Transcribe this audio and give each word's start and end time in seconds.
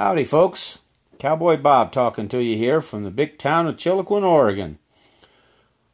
Howdy, 0.00 0.24
folks. 0.24 0.78
Cowboy 1.18 1.58
Bob 1.58 1.92
talking 1.92 2.26
to 2.30 2.42
you 2.42 2.56
here 2.56 2.80
from 2.80 3.04
the 3.04 3.10
big 3.10 3.36
town 3.36 3.66
of 3.66 3.76
Chiloquin, 3.76 4.22
Oregon. 4.22 4.78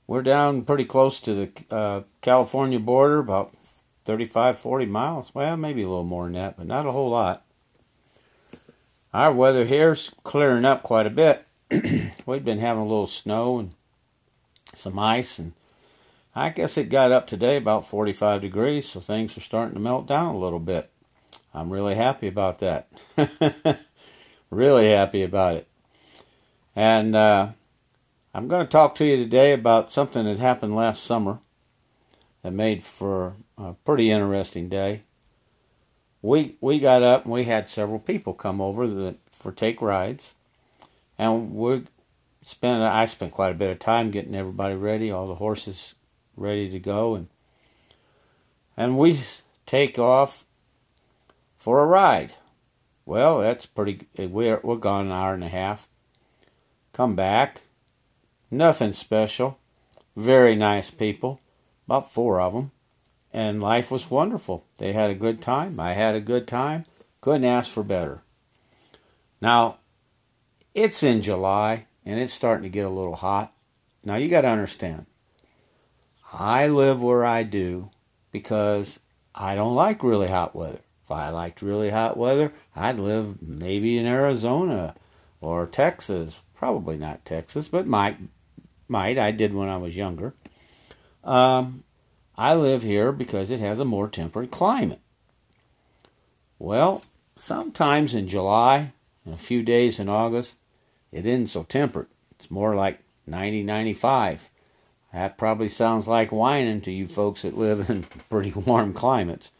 We're 0.06 0.22
down 0.22 0.62
pretty 0.62 0.84
close 0.84 1.18
to 1.18 1.34
the 1.34 1.74
uh, 1.74 2.02
California 2.20 2.78
border, 2.78 3.18
about 3.18 3.52
35, 4.04 4.58
40 4.58 4.86
miles. 4.86 5.34
Well, 5.34 5.56
maybe 5.56 5.82
a 5.82 5.88
little 5.88 6.04
more 6.04 6.22
than 6.26 6.34
that, 6.34 6.56
but 6.56 6.68
not 6.68 6.86
a 6.86 6.92
whole 6.92 7.10
lot. 7.10 7.42
Our 9.12 9.32
weather 9.32 9.64
here's 9.64 10.12
clearing 10.22 10.64
up 10.64 10.84
quite 10.84 11.08
a 11.08 11.10
bit. 11.10 11.44
We've 12.26 12.44
been 12.44 12.60
having 12.60 12.84
a 12.84 12.86
little 12.86 13.08
snow 13.08 13.58
and 13.58 13.72
some 14.72 15.00
ice, 15.00 15.36
and 15.40 15.52
I 16.32 16.50
guess 16.50 16.78
it 16.78 16.90
got 16.90 17.10
up 17.10 17.26
today 17.26 17.56
about 17.56 17.88
45 17.88 18.40
degrees, 18.40 18.88
so 18.88 19.00
things 19.00 19.36
are 19.36 19.40
starting 19.40 19.74
to 19.74 19.80
melt 19.80 20.06
down 20.06 20.32
a 20.32 20.38
little 20.38 20.60
bit. 20.60 20.92
I'm 21.52 21.70
really 21.70 21.96
happy 21.96 22.28
about 22.28 22.60
that. 22.60 22.86
really 24.50 24.90
happy 24.90 25.22
about 25.22 25.56
it. 25.56 25.66
And 26.74 27.16
uh, 27.16 27.48
I'm 28.34 28.48
going 28.48 28.66
to 28.66 28.70
talk 28.70 28.94
to 28.96 29.04
you 29.04 29.16
today 29.16 29.52
about 29.52 29.90
something 29.90 30.24
that 30.24 30.38
happened 30.38 30.76
last 30.76 31.02
summer 31.02 31.38
that 32.42 32.52
made 32.52 32.84
for 32.84 33.34
a 33.58 33.72
pretty 33.84 34.10
interesting 34.10 34.68
day. 34.68 35.02
We 36.22 36.56
we 36.60 36.78
got 36.78 37.02
up 37.02 37.24
and 37.24 37.32
we 37.32 37.44
had 37.44 37.68
several 37.68 37.98
people 37.98 38.34
come 38.34 38.60
over 38.60 38.86
that, 38.86 39.16
for 39.30 39.52
take 39.52 39.80
rides, 39.80 40.34
and 41.18 41.54
we 41.54 41.84
spent 42.42 42.82
I 42.82 43.04
spent 43.04 43.32
quite 43.32 43.52
a 43.52 43.58
bit 43.58 43.70
of 43.70 43.78
time 43.78 44.10
getting 44.10 44.34
everybody 44.34 44.74
ready, 44.74 45.10
all 45.10 45.28
the 45.28 45.36
horses 45.36 45.94
ready 46.36 46.68
to 46.70 46.78
go, 46.78 47.14
and 47.14 47.28
and 48.76 48.98
we 48.98 49.20
take 49.66 49.98
off 49.98 50.44
for 51.56 51.80
a 51.80 51.86
ride. 51.86 52.34
Well, 53.06 53.38
that's 53.40 53.64
pretty. 53.64 54.06
Eh, 54.18 54.26
we're 54.26 54.60
we're 54.62 54.76
gone 54.76 55.06
an 55.06 55.12
hour 55.12 55.32
and 55.32 55.44
a 55.44 55.48
half. 55.48 55.88
Come 56.92 57.14
back. 57.14 57.62
Nothing 58.50 58.92
special. 58.92 59.58
Very 60.16 60.56
nice 60.56 60.90
people. 60.90 61.40
About 61.86 62.12
four 62.12 62.40
of 62.40 62.52
them, 62.52 62.72
and 63.32 63.62
life 63.62 63.90
was 63.92 64.10
wonderful. 64.10 64.64
They 64.78 64.92
had 64.92 65.10
a 65.10 65.14
good 65.14 65.40
time. 65.40 65.78
I 65.78 65.92
had 65.92 66.16
a 66.16 66.20
good 66.20 66.48
time. 66.48 66.84
Couldn't 67.20 67.44
ask 67.44 67.70
for 67.70 67.84
better. 67.84 68.22
Now, 69.40 69.78
it's 70.74 71.02
in 71.02 71.22
July 71.22 71.86
and 72.04 72.20
it's 72.20 72.32
starting 72.32 72.62
to 72.62 72.68
get 72.68 72.86
a 72.86 72.90
little 72.90 73.16
hot. 73.16 73.52
Now 74.04 74.16
you 74.16 74.28
got 74.28 74.42
to 74.42 74.48
understand. 74.48 75.06
I 76.32 76.68
live 76.68 77.02
where 77.02 77.24
I 77.24 77.42
do 77.42 77.90
because 78.30 79.00
I 79.34 79.54
don't 79.54 79.74
like 79.74 80.02
really 80.02 80.28
hot 80.28 80.54
weather. 80.54 80.80
If 81.06 81.12
I 81.12 81.30
liked 81.30 81.62
really 81.62 81.90
hot 81.90 82.16
weather, 82.16 82.52
I'd 82.74 82.98
live 82.98 83.40
maybe 83.40 83.96
in 83.96 84.06
Arizona 84.06 84.96
or 85.40 85.64
Texas. 85.64 86.40
Probably 86.52 86.96
not 86.96 87.24
Texas, 87.24 87.68
but 87.68 87.86
might. 87.86 88.16
Might. 88.88 89.16
I 89.16 89.30
did 89.30 89.54
when 89.54 89.68
I 89.68 89.76
was 89.76 89.96
younger. 89.96 90.34
Um, 91.22 91.84
I 92.36 92.54
live 92.56 92.82
here 92.82 93.12
because 93.12 93.52
it 93.52 93.60
has 93.60 93.78
a 93.78 93.84
more 93.84 94.08
temperate 94.08 94.50
climate. 94.50 94.98
Well, 96.58 97.04
sometimes 97.36 98.12
in 98.12 98.26
July 98.26 98.92
and 99.24 99.32
a 99.32 99.38
few 99.38 99.62
days 99.62 100.00
in 100.00 100.08
August, 100.08 100.58
it 101.12 101.24
isn't 101.24 101.48
so 101.48 101.62
temperate. 101.62 102.08
It's 102.32 102.50
more 102.50 102.74
like 102.74 102.98
90, 103.28 103.62
95. 103.62 104.50
That 105.12 105.38
probably 105.38 105.68
sounds 105.68 106.08
like 106.08 106.32
whining 106.32 106.80
to 106.80 106.90
you 106.90 107.06
folks 107.06 107.42
that 107.42 107.56
live 107.56 107.88
in 107.88 108.02
pretty 108.28 108.50
warm 108.50 108.92
climates. 108.92 109.52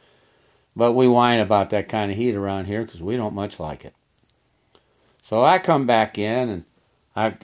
But 0.77 0.93
we 0.93 1.09
whine 1.09 1.41
about 1.41 1.71
that 1.71 1.89
kind 1.89 2.11
of 2.11 2.19
heat 2.19 2.35
around 2.35 2.67
here 2.67 2.85
because 2.85 3.03
we 3.03 3.17
don't 3.17 3.35
much 3.35 3.59
like 3.59 3.85
it. 3.85 3.95
So 5.23 5.43
I 5.43 5.59
come 5.59 5.87
back 5.87 6.19
in 6.19 6.49
and 6.51 6.65
I, 7.17 7.39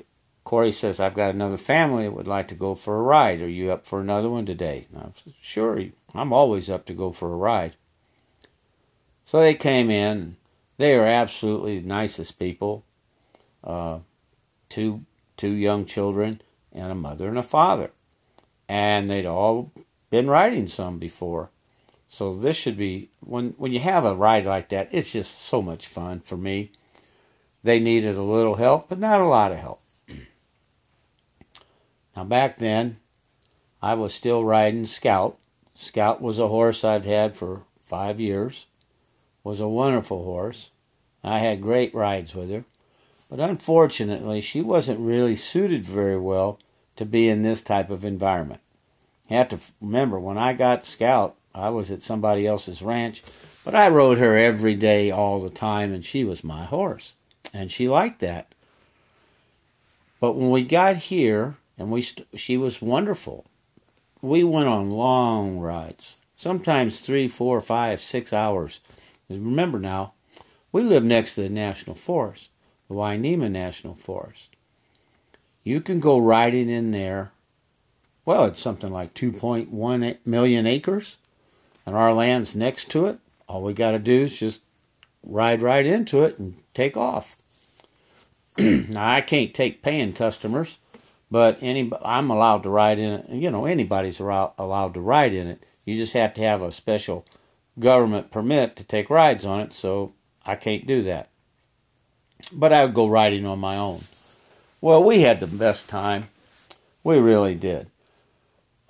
Corey 0.44 0.70
says, 0.70 1.00
I've 1.00 1.14
got 1.14 1.34
another 1.34 1.56
family 1.56 2.04
that 2.04 2.12
would 2.12 2.28
like 2.28 2.46
to 2.48 2.54
go 2.54 2.74
for 2.74 2.98
a 2.98 3.02
ride. 3.02 3.40
Are 3.40 3.48
you 3.48 3.72
up 3.72 3.86
for 3.86 4.00
another 4.00 4.28
one 4.28 4.44
today? 4.44 4.86
And 4.92 5.02
I 5.02 5.06
said, 5.14 5.32
sure, 5.40 5.82
I'm 6.14 6.32
always 6.32 6.68
up 6.68 6.84
to 6.86 6.92
go 6.92 7.10
for 7.10 7.32
a 7.32 7.36
ride. 7.36 7.76
So 9.24 9.40
they 9.40 9.54
came 9.54 9.90
in. 9.90 10.36
They 10.76 10.94
are 10.94 11.06
absolutely 11.06 11.78
the 11.78 11.88
nicest 11.88 12.38
people. 12.38 12.84
Uh, 13.64 14.00
two 14.68 15.04
two 15.36 15.52
young 15.52 15.84
children 15.86 16.40
and 16.72 16.90
a 16.90 16.94
mother 16.94 17.28
and 17.28 17.38
a 17.38 17.42
father, 17.42 17.90
and 18.68 19.08
they'd 19.08 19.26
all 19.26 19.72
been 20.10 20.28
riding 20.28 20.66
some 20.66 20.98
before. 20.98 21.50
So 22.12 22.34
this 22.34 22.58
should 22.58 22.76
be 22.76 23.08
when 23.20 23.54
when 23.56 23.72
you 23.72 23.80
have 23.80 24.04
a 24.04 24.14
ride 24.14 24.44
like 24.44 24.68
that, 24.68 24.90
it's 24.92 25.12
just 25.12 25.34
so 25.34 25.62
much 25.62 25.88
fun 25.88 26.20
for 26.20 26.36
me. 26.36 26.70
They 27.62 27.80
needed 27.80 28.18
a 28.18 28.22
little 28.22 28.56
help, 28.56 28.90
but 28.90 28.98
not 28.98 29.22
a 29.22 29.26
lot 29.26 29.50
of 29.50 29.58
help. 29.58 29.80
now 32.14 32.24
back 32.24 32.58
then, 32.58 32.98
I 33.80 33.94
was 33.94 34.12
still 34.12 34.44
riding 34.44 34.84
Scout. 34.84 35.38
Scout 35.74 36.20
was 36.20 36.38
a 36.38 36.48
horse 36.48 36.84
I'd 36.84 37.06
had 37.06 37.34
for 37.34 37.62
five 37.80 38.20
years. 38.20 38.66
Was 39.42 39.58
a 39.58 39.66
wonderful 39.66 40.22
horse. 40.22 40.68
I 41.24 41.38
had 41.38 41.62
great 41.62 41.94
rides 41.94 42.34
with 42.34 42.50
her. 42.50 42.66
But 43.30 43.40
unfortunately, 43.40 44.42
she 44.42 44.60
wasn't 44.60 45.00
really 45.00 45.34
suited 45.34 45.86
very 45.86 46.18
well 46.18 46.58
to 46.96 47.06
be 47.06 47.30
in 47.30 47.42
this 47.42 47.62
type 47.62 47.88
of 47.88 48.04
environment. 48.04 48.60
You 49.30 49.38
have 49.38 49.48
to 49.48 49.60
remember, 49.80 50.20
when 50.20 50.36
I 50.36 50.52
got 50.52 50.84
Scout, 50.84 51.36
I 51.54 51.68
was 51.70 51.90
at 51.90 52.02
somebody 52.02 52.46
else's 52.46 52.82
ranch, 52.82 53.22
but 53.64 53.74
I 53.74 53.88
rode 53.88 54.18
her 54.18 54.36
every 54.36 54.74
day, 54.74 55.10
all 55.10 55.40
the 55.40 55.50
time, 55.50 55.92
and 55.92 56.04
she 56.04 56.24
was 56.24 56.42
my 56.42 56.64
horse. 56.64 57.14
And 57.52 57.70
she 57.70 57.88
liked 57.88 58.20
that. 58.20 58.54
But 60.20 60.32
when 60.32 60.50
we 60.50 60.64
got 60.64 60.96
here, 60.96 61.56
and 61.78 61.90
we 61.90 62.02
st- 62.02 62.28
she 62.34 62.56
was 62.56 62.80
wonderful. 62.80 63.44
We 64.20 64.44
went 64.44 64.68
on 64.68 64.90
long 64.90 65.58
rides, 65.58 66.16
sometimes 66.36 67.00
three, 67.00 67.28
four, 67.28 67.60
five, 67.60 68.00
six 68.00 68.32
hours. 68.32 68.80
Remember 69.28 69.78
now, 69.78 70.12
we 70.70 70.82
live 70.82 71.04
next 71.04 71.34
to 71.34 71.42
the 71.42 71.48
national 71.48 71.96
forest, 71.96 72.50
the 72.88 72.94
Winema 72.94 73.50
National 73.50 73.94
Forest. 73.94 74.50
You 75.64 75.80
can 75.80 76.00
go 76.00 76.18
riding 76.18 76.68
in 76.68 76.92
there. 76.92 77.32
Well, 78.24 78.44
it's 78.44 78.60
something 78.60 78.92
like 78.92 79.14
2.1 79.14 80.18
million 80.24 80.66
acres 80.66 81.18
and 81.86 81.96
our 81.96 82.12
land's 82.12 82.54
next 82.54 82.90
to 82.90 83.06
it, 83.06 83.18
all 83.48 83.62
we 83.62 83.74
got 83.74 83.92
to 83.92 83.98
do 83.98 84.22
is 84.22 84.38
just 84.38 84.60
ride 85.22 85.62
right 85.62 85.86
into 85.86 86.22
it 86.22 86.38
and 86.38 86.54
take 86.74 86.96
off. 86.96 87.36
now 88.58 89.12
I 89.12 89.20
can't 89.20 89.54
take 89.54 89.82
paying 89.82 90.12
customers, 90.12 90.78
but 91.30 91.58
any 91.60 91.90
I'm 92.02 92.30
allowed 92.30 92.62
to 92.64 92.70
ride 92.70 92.98
in 92.98 93.12
it. 93.12 93.28
You 93.30 93.50
know, 93.50 93.64
anybody's 93.64 94.20
allowed 94.20 94.94
to 94.94 95.00
ride 95.00 95.34
in 95.34 95.46
it. 95.46 95.62
You 95.84 95.96
just 95.96 96.12
have 96.12 96.34
to 96.34 96.42
have 96.42 96.62
a 96.62 96.70
special 96.70 97.24
government 97.78 98.30
permit 98.30 98.76
to 98.76 98.84
take 98.84 99.10
rides 99.10 99.44
on 99.44 99.60
it, 99.60 99.72
so 99.72 100.12
I 100.44 100.56
can't 100.56 100.86
do 100.86 101.02
that. 101.02 101.28
But 102.52 102.72
I 102.72 102.84
would 102.84 102.94
go 102.94 103.06
riding 103.06 103.46
on 103.46 103.58
my 103.58 103.76
own. 103.76 104.02
Well, 104.80 105.02
we 105.02 105.20
had 105.20 105.40
the 105.40 105.46
best 105.46 105.88
time. 105.88 106.28
We 107.04 107.18
really 107.18 107.54
did. 107.54 107.88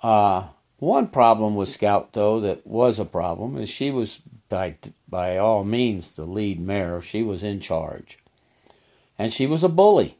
Uh, 0.01 0.47
one 0.83 1.07
problem 1.07 1.55
with 1.55 1.69
Scout, 1.69 2.13
though, 2.13 2.39
that 2.41 2.67
was 2.67 2.99
a 2.99 3.05
problem, 3.05 3.57
is 3.57 3.69
she 3.69 3.89
was 3.89 4.19
by 4.49 4.75
by 5.07 5.37
all 5.37 5.63
means 5.63 6.11
the 6.11 6.25
lead 6.25 6.59
mare. 6.59 7.01
She 7.01 7.23
was 7.23 7.43
in 7.43 7.59
charge, 7.59 8.19
and 9.17 9.31
she 9.31 9.47
was 9.47 9.63
a 9.63 9.69
bully. 9.69 10.17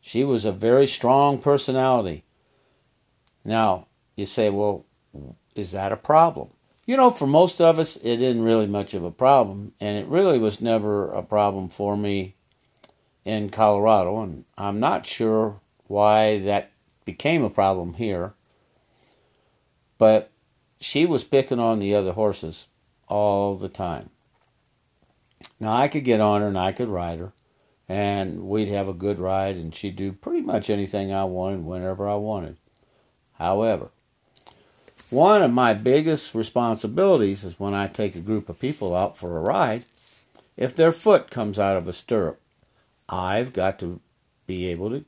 She 0.00 0.24
was 0.24 0.44
a 0.44 0.52
very 0.52 0.86
strong 0.86 1.38
personality. 1.38 2.24
Now 3.44 3.86
you 4.16 4.26
say, 4.26 4.50
well, 4.50 4.86
is 5.54 5.72
that 5.72 5.92
a 5.92 5.96
problem? 5.96 6.50
You 6.86 6.96
know, 6.96 7.10
for 7.10 7.26
most 7.26 7.60
of 7.60 7.78
us, 7.78 7.96
it 7.96 8.20
isn't 8.20 8.42
really 8.42 8.66
much 8.66 8.94
of 8.94 9.04
a 9.04 9.10
problem, 9.10 9.72
and 9.80 9.98
it 9.98 10.06
really 10.06 10.38
was 10.38 10.60
never 10.60 11.12
a 11.12 11.22
problem 11.22 11.68
for 11.68 11.96
me 11.96 12.34
in 13.24 13.50
Colorado, 13.50 14.22
and 14.22 14.44
I'm 14.56 14.80
not 14.80 15.06
sure 15.06 15.60
why 15.86 16.38
that 16.40 16.72
became 17.04 17.44
a 17.44 17.50
problem 17.50 17.94
here. 17.94 18.34
But 20.00 20.30
she 20.80 21.04
was 21.04 21.24
picking 21.24 21.60
on 21.60 21.78
the 21.78 21.94
other 21.94 22.12
horses 22.12 22.68
all 23.06 23.54
the 23.54 23.68
time. 23.68 24.08
Now 25.60 25.74
I 25.74 25.88
could 25.88 26.04
get 26.04 26.22
on 26.22 26.40
her 26.40 26.48
and 26.48 26.58
I 26.58 26.72
could 26.72 26.88
ride 26.88 27.18
her, 27.18 27.34
and 27.86 28.48
we'd 28.48 28.68
have 28.68 28.88
a 28.88 28.94
good 28.94 29.18
ride, 29.18 29.56
and 29.56 29.74
she'd 29.74 29.96
do 29.96 30.12
pretty 30.12 30.40
much 30.40 30.70
anything 30.70 31.12
I 31.12 31.24
wanted 31.24 31.66
whenever 31.66 32.08
I 32.08 32.14
wanted. 32.14 32.56
However, 33.34 33.90
one 35.10 35.42
of 35.42 35.52
my 35.52 35.74
biggest 35.74 36.34
responsibilities 36.34 37.44
is 37.44 37.60
when 37.60 37.74
I 37.74 37.86
take 37.86 38.16
a 38.16 38.20
group 38.20 38.48
of 38.48 38.58
people 38.58 38.96
out 38.96 39.18
for 39.18 39.36
a 39.36 39.42
ride, 39.42 39.84
if 40.56 40.74
their 40.74 40.92
foot 40.92 41.30
comes 41.30 41.58
out 41.58 41.76
of 41.76 41.86
a 41.86 41.92
stirrup, 41.92 42.40
I've 43.10 43.52
got 43.52 43.78
to 43.80 44.00
be 44.46 44.66
able 44.68 44.88
to 44.88 45.04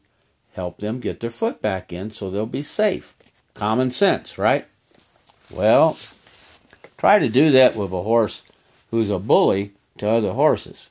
help 0.53 0.79
them 0.79 1.01
get 1.01 1.21
their 1.21 1.31
foot 1.31 1.63
back 1.63 1.95
in 1.95 2.11
so 2.11 2.31
they'll 2.31 2.45
be 2.45 2.63
safe. 2.63 3.17
Common 3.55 3.91
sense, 3.91 4.37
right? 4.37 4.67
Well, 5.53 5.99
try 6.97 7.19
to 7.19 7.29
do 7.29 7.51
that 7.53 7.77
with 7.77 7.93
a 7.93 8.03
horse 8.03 8.43
who's 8.91 9.11
a 9.11 9.19
bully 9.19 9.73
to 9.99 10.09
other 10.09 10.33
horses. 10.33 10.89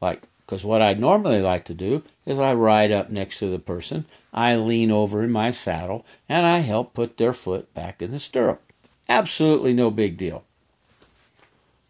Like, 0.00 0.22
because 0.40 0.64
what 0.64 0.82
I 0.82 0.92
normally 0.94 1.40
like 1.40 1.64
to 1.66 1.74
do 1.74 2.02
is 2.26 2.38
I 2.38 2.52
ride 2.52 2.92
up 2.92 3.10
next 3.10 3.38
to 3.38 3.50
the 3.50 3.58
person, 3.58 4.04
I 4.34 4.56
lean 4.56 4.90
over 4.90 5.22
in 5.22 5.30
my 5.30 5.50
saddle, 5.50 6.04
and 6.28 6.44
I 6.44 6.58
help 6.58 6.94
put 6.94 7.16
their 7.16 7.32
foot 7.32 7.72
back 7.74 8.02
in 8.02 8.10
the 8.10 8.18
stirrup. 8.18 8.62
Absolutely 9.08 9.72
no 9.72 9.90
big 9.90 10.16
deal. 10.16 10.44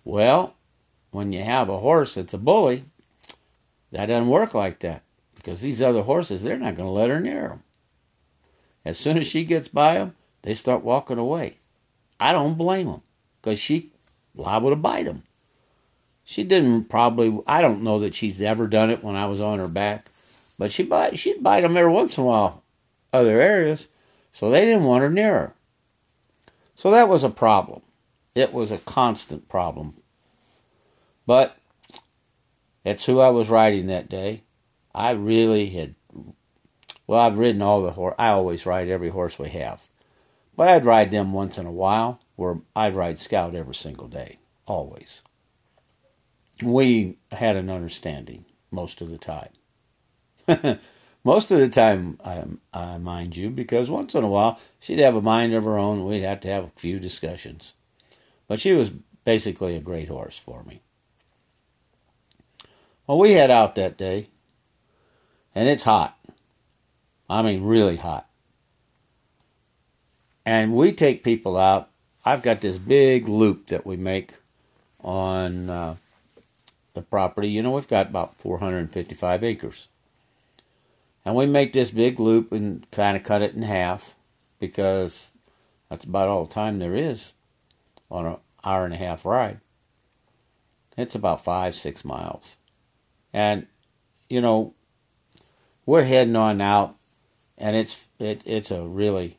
Well, 0.05 0.55
when 1.11 1.33
you 1.33 1.43
have 1.43 1.69
a 1.69 1.79
horse 1.79 2.15
that's 2.15 2.35
a 2.35 2.39
bully, 2.39 2.85
that 3.91 4.07
doesn't 4.07 4.29
work 4.29 4.55
like 4.55 4.79
that 4.81 5.03
because 5.35 5.61
these 5.61 5.83
other 5.83 6.03
horses, 6.03 6.43
they're 6.43 6.57
not 6.57 6.77
going 6.77 6.89
to 6.89 6.93
let 6.93 7.11
her 7.11 7.21
near 7.21 7.49
them. 7.49 7.63
As 8.85 8.99
soon 8.99 9.19
as 9.19 9.27
she 9.27 9.45
gets 9.45 9.69
by 9.69 9.95
them, 9.95 10.15
they 10.43 10.55
start 10.55 10.83
walking 10.83 11.19
away. 11.19 11.59
I 12.23 12.31
don't 12.31 12.55
blame 12.55 12.87
him 12.87 13.03
because 13.41 13.59
she 13.59 13.91
liable 14.37 14.71
to 14.71 14.77
bite 14.77 15.07
him. 15.07 15.25
She 16.23 16.45
didn't 16.45 16.85
probably. 16.85 17.43
I 17.49 17.61
don't 17.61 17.83
know 17.83 17.99
that 17.99 18.15
she's 18.15 18.41
ever 18.41 18.69
done 18.69 18.91
it 18.91 19.03
when 19.03 19.17
I 19.17 19.27
was 19.27 19.41
on 19.41 19.59
her 19.59 19.67
back, 19.67 20.09
but 20.57 20.71
she 20.71 20.85
bite. 20.85 21.19
She'd 21.19 21.43
bite 21.43 21.63
them 21.63 21.77
every 21.77 21.91
once 21.91 22.17
in 22.17 22.23
a 22.23 22.27
while, 22.27 22.63
other 23.13 23.41
areas. 23.41 23.89
So 24.33 24.51
they 24.51 24.65
didn't 24.65 24.85
want 24.85 25.03
her 25.03 25.11
near 25.11 25.33
her. 25.33 25.55
So 26.77 26.93
that 26.93 27.09
was 27.09 27.25
a 27.25 27.29
problem. 27.29 27.83
It 28.37 28.53
was 28.53 28.71
a 28.71 28.79
constant 28.79 29.49
problem. 29.49 29.95
But 31.27 31.57
that's 32.85 33.05
who 33.05 33.19
I 33.19 33.31
was 33.31 33.51
riding 33.51 33.89
that 33.89 34.09
day. 34.09 34.43
I 34.95 35.11
really 35.11 35.71
had. 35.71 35.97
Well, 37.09 37.21
I've 37.21 37.37
ridden 37.37 37.63
all 37.63 37.83
the 37.83 37.91
horse. 37.91 38.15
I 38.17 38.29
always 38.29 38.65
ride 38.65 38.89
every 38.89 39.09
horse 39.09 39.41
we 39.41 39.49
have, 39.51 39.89
but 40.63 40.69
I'd 40.69 40.87
ride 40.87 41.11
them 41.11 41.33
once 41.33 41.59
in 41.59 41.67
a 41.67 41.73
while. 41.73 42.21
Where 42.37 42.59
I'd 42.77 42.95
ride 42.95 43.19
Scout 43.19 43.57
every 43.57 43.75
single 43.75 44.07
day, 44.07 44.39
always. 44.65 45.23
We 46.63 47.17
had 47.33 47.57
an 47.57 47.69
understanding 47.69 48.45
most 48.71 49.01
of 49.01 49.11
the 49.11 49.19
time. 49.19 49.49
most 51.25 51.51
of 51.51 51.59
the 51.59 51.69
time, 51.69 52.21
I, 52.25 52.45
I 52.73 52.99
mind 52.99 53.37
you, 53.37 53.51
because 53.51 53.91
once 53.91 54.15
in 54.15 54.23
a 54.23 54.29
while 54.29 54.61
she'd 54.79 55.01
have 55.01 55.17
a 55.17 55.21
mind 55.21 55.53
of 55.53 55.65
her 55.65 55.77
own. 55.77 55.99
And 55.99 56.07
we'd 56.07 56.23
have 56.23 56.41
to 56.43 56.49
have 56.49 56.63
a 56.63 56.73
few 56.81 57.01
discussions, 57.01 57.73
but 58.47 58.61
she 58.61 58.73
was 58.73 58.91
basically 59.25 59.75
a 59.75 59.81
great 59.81 60.07
horse 60.07 60.39
for 60.39 60.63
me. 60.63 60.81
Well, 63.09 63.19
we 63.19 63.33
head 63.33 63.51
out 63.51 63.75
that 63.75 63.99
day, 63.99 64.29
and 65.57 65.69
it's 65.69 65.83
hot. 65.83 66.17
I 67.29 67.43
mean, 67.43 67.65
really 67.65 67.97
hot. 67.97 68.29
And 70.45 70.75
we 70.75 70.93
take 70.93 71.23
people 71.23 71.57
out. 71.57 71.89
I've 72.25 72.43
got 72.43 72.61
this 72.61 72.79
big 72.79 73.29
loop 73.29 73.69
that 73.69 73.87
we 73.87 73.97
make 73.97 74.35
on 75.01 75.71
uh, 75.71 75.97
the 76.95 77.03
property. 77.03 77.49
You 77.49 77.63
know, 77.63 77.73
we've 77.73 77.89
got 77.89 78.11
about 78.11 78.37
455 78.37 79.45
acres. 79.45 79.89
And 81.25 81.35
we 81.37 81.47
make 81.47 81.73
this 81.73 81.91
big 81.91 82.19
loop 82.19 82.53
and 82.53 82.89
kind 82.91 83.17
of 83.17 83.23
cut 83.23 83.43
it 83.43 83.55
in 83.55 83.63
half 83.63 84.17
because 84.59 85.33
that's 85.89 86.05
about 86.05 86.29
all 86.29 86.45
the 86.45 86.55
time 86.55 86.79
there 86.79 86.95
is 86.95 87.33
on 88.11 88.27
an 88.27 88.37
hour 88.65 88.85
and 88.85 88.95
a 88.95 88.99
half 88.99 89.25
ride. 89.25 89.61
It's 90.97 91.15
about 91.15 91.45
five, 91.45 91.75
six 91.75 92.05
miles. 92.05 92.57
And, 93.33 93.67
you 94.29 94.41
know, 94.41 94.75
we're 95.87 96.05
heading 96.05 96.37
on 96.37 96.61
out 96.61 96.97
and 97.57 97.77
it's 97.77 98.07
it, 98.19 98.43
it's 98.45 98.71
a 98.71 98.83
really 98.83 99.39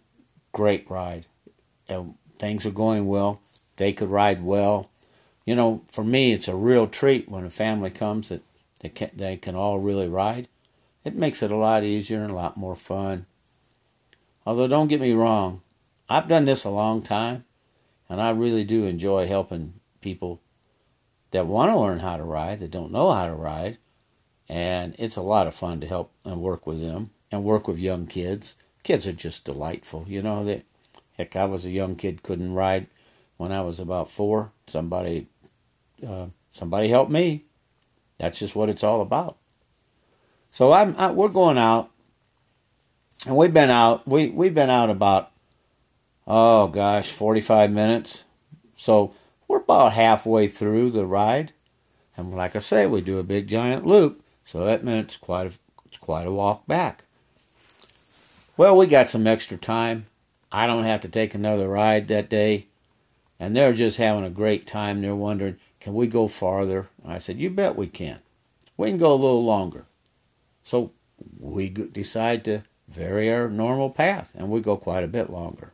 great 0.53 0.89
ride. 0.89 1.25
And 1.89 2.15
things 2.39 2.65
are 2.65 2.71
going 2.71 3.07
well. 3.07 3.41
They 3.75 3.91
could 3.91 4.09
ride 4.09 4.43
well. 4.43 4.89
You 5.45 5.55
know, 5.55 5.83
for 5.89 6.05
me, 6.05 6.31
it's 6.31 6.47
a 6.47 6.55
real 6.55 6.87
treat 6.87 7.27
when 7.27 7.43
a 7.43 7.49
family 7.49 7.89
comes 7.89 8.29
that 8.29 8.41
they 8.79 8.89
can, 8.89 9.11
they 9.13 9.35
can 9.35 9.55
all 9.55 9.79
really 9.79 10.07
ride. 10.07 10.47
It 11.03 11.15
makes 11.15 11.43
it 11.43 11.51
a 11.51 11.57
lot 11.57 11.83
easier 11.83 12.21
and 12.21 12.31
a 12.31 12.35
lot 12.35 12.55
more 12.55 12.77
fun. 12.77 13.25
Although, 14.45 14.67
don't 14.67 14.87
get 14.87 15.01
me 15.01 15.11
wrong, 15.13 15.61
I've 16.09 16.27
done 16.27 16.45
this 16.45 16.63
a 16.63 16.69
long 16.69 17.01
time, 17.01 17.45
and 18.07 18.21
I 18.21 18.29
really 18.29 18.63
do 18.63 18.85
enjoy 18.85 19.27
helping 19.27 19.73
people 20.01 20.41
that 21.31 21.47
want 21.47 21.71
to 21.71 21.79
learn 21.79 21.99
how 21.99 22.17
to 22.17 22.23
ride, 22.23 22.59
that 22.59 22.71
don't 22.71 22.91
know 22.91 23.11
how 23.11 23.25
to 23.25 23.33
ride. 23.33 23.77
And 24.47 24.95
it's 24.97 25.15
a 25.15 25.21
lot 25.21 25.47
of 25.47 25.55
fun 25.55 25.81
to 25.81 25.87
help 25.87 26.11
and 26.23 26.41
work 26.41 26.67
with 26.67 26.79
them 26.79 27.11
and 27.31 27.43
work 27.43 27.67
with 27.67 27.79
young 27.79 28.05
kids. 28.05 28.55
Kids 28.83 29.07
are 29.07 29.13
just 29.13 29.45
delightful. 29.45 30.05
You 30.07 30.21
know, 30.21 30.43
that 30.45 30.63
heck, 31.17 31.35
I 31.35 31.45
was 31.45 31.65
a 31.65 31.71
young 31.71 31.95
kid, 31.95 32.23
couldn't 32.23 32.53
ride 32.53 32.87
when 33.37 33.51
I 33.51 33.61
was 33.61 33.79
about 33.79 34.11
four. 34.11 34.51
Somebody, 34.67 35.27
uh, 36.05 36.27
somebody 36.51 36.89
helped 36.89 37.11
me. 37.11 37.45
That's 38.19 38.39
just 38.39 38.55
what 38.55 38.69
it's 38.69 38.83
all 38.83 39.01
about. 39.01 39.37
So 40.51 40.71
I'm, 40.71 40.95
I, 40.97 41.11
we're 41.11 41.29
going 41.29 41.57
out, 41.57 41.89
and 43.25 43.35
we've 43.35 43.53
been 43.53 43.71
out. 43.71 44.07
We 44.07 44.29
we've 44.29 44.53
been 44.53 44.69
out 44.69 44.89
about, 44.89 45.31
oh 46.27 46.67
gosh, 46.67 47.09
forty 47.09 47.41
five 47.41 47.71
minutes. 47.71 48.23
So 48.75 49.15
we're 49.47 49.57
about 49.57 49.93
halfway 49.93 50.47
through 50.47 50.91
the 50.91 51.05
ride, 51.05 51.53
and 52.15 52.35
like 52.35 52.55
I 52.55 52.59
say, 52.59 52.85
we 52.85 53.01
do 53.01 53.17
a 53.17 53.23
big 53.23 53.47
giant 53.47 53.87
loop. 53.87 54.23
So 54.45 54.63
that 54.65 54.83
meant 54.83 55.07
it's 55.07 55.17
quite 55.17 55.47
a, 55.47 55.51
it's 55.85 55.97
quite 55.97 56.27
a 56.27 56.31
walk 56.31 56.67
back. 56.67 57.02
Well, 58.55 58.77
we 58.77 58.87
got 58.87 59.09
some 59.09 59.25
extra 59.25 59.57
time. 59.57 60.05
I 60.51 60.67
don't 60.67 60.83
have 60.83 61.01
to 61.01 61.09
take 61.09 61.33
another 61.33 61.67
ride 61.67 62.07
that 62.09 62.29
day. 62.29 62.67
And 63.39 63.55
they're 63.55 63.73
just 63.73 63.97
having 63.97 64.23
a 64.23 64.29
great 64.29 64.67
time. 64.67 65.01
They're 65.01 65.15
wondering, 65.15 65.57
can 65.79 65.93
we 65.93 66.07
go 66.07 66.27
farther? 66.27 66.87
And 67.03 67.11
I 67.11 67.17
said, 67.17 67.39
you 67.39 67.49
bet 67.49 67.75
we 67.75 67.87
can. 67.87 68.19
We 68.77 68.89
can 68.89 68.97
go 68.97 69.13
a 69.13 69.15
little 69.15 69.43
longer. 69.43 69.85
So 70.63 70.91
we 71.39 71.69
decide 71.69 72.45
to 72.45 72.63
vary 72.87 73.33
our 73.33 73.49
normal 73.49 73.89
path, 73.89 74.31
and 74.35 74.49
we 74.49 74.61
go 74.61 74.77
quite 74.77 75.03
a 75.03 75.07
bit 75.07 75.29
longer. 75.29 75.71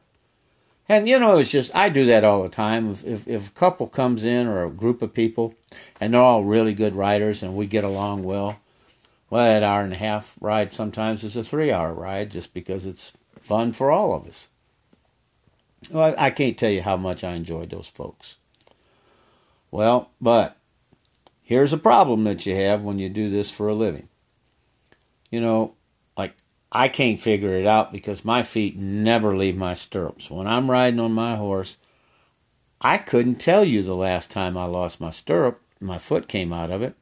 And 0.88 1.08
you 1.08 1.20
know, 1.20 1.38
it's 1.38 1.52
just 1.52 1.76
I 1.76 1.90
do 1.90 2.06
that 2.06 2.24
all 2.24 2.42
the 2.42 2.50
time. 2.50 2.92
If, 2.92 3.06
if, 3.06 3.28
if 3.28 3.48
a 3.50 3.52
couple 3.52 3.88
comes 3.88 4.24
in 4.24 4.48
or 4.48 4.64
a 4.64 4.72
group 4.72 5.02
of 5.02 5.14
people, 5.14 5.54
and 6.00 6.14
they're 6.14 6.22
all 6.22 6.44
really 6.44 6.74
good 6.74 6.96
riders, 6.96 7.44
and 7.44 7.56
we 7.56 7.68
get 7.68 7.84
along 7.84 8.24
well, 8.24 8.58
well, 9.30 9.46
that 9.46 9.64
hour 9.64 9.82
and 9.82 9.94
a 9.94 9.98
half 9.98 10.36
ride 10.42 10.74
sometimes 10.74 11.24
is 11.24 11.36
a 11.36 11.44
three-hour 11.44 11.94
ride, 11.94 12.32
just 12.32 12.54
because 12.54 12.86
it's 12.86 13.12
fun 13.40 13.72
for 13.72 13.92
all 13.92 14.14
of 14.14 14.28
us. 14.28 14.48
Well, 15.92 16.16
I 16.18 16.30
can't 16.32 16.58
tell 16.58 16.70
you 16.70 16.82
how 16.82 16.98
much 16.98 17.24
I 17.24 17.34
enjoyed 17.34 17.70
those 17.70 17.88
folks. 17.88 18.36
Well, 19.72 20.10
but 20.20 20.58
here's 21.42 21.74
a 21.74 21.78
problem 21.78 22.24
that 22.26 22.46
you 22.46 22.56
have 22.56 22.82
when 22.82 23.00
you 23.00 23.10
do 23.10 23.30
this 23.30 23.52
for 23.52 23.68
a 23.68 23.76
living. 23.76 24.10
You 25.30 25.42
know, 25.42 25.76
like 26.18 26.34
I 26.72 26.90
can't 26.90 27.22
figure 27.22 27.54
it 27.54 27.66
out 27.66 27.92
because 27.92 28.26
my 28.26 28.42
feet 28.42 28.78
never 28.78 29.38
leave 29.38 29.56
my 29.56 29.74
stirrups. 29.74 30.30
When 30.30 30.48
I'm 30.48 30.72
riding 30.72 31.00
on 31.00 31.14
my 31.14 31.36
horse, 31.36 31.78
I 32.82 32.98
couldn't 32.98 33.36
tell 33.36 33.64
you 33.64 33.84
the 33.84 33.96
last 33.96 34.32
time 34.32 34.58
I 34.58 34.66
lost 34.66 35.00
my 35.00 35.12
stirrup, 35.12 35.62
my 35.80 35.98
foot 35.98 36.28
came 36.28 36.52
out 36.52 36.72
of 36.72 36.82
it. 36.82 36.96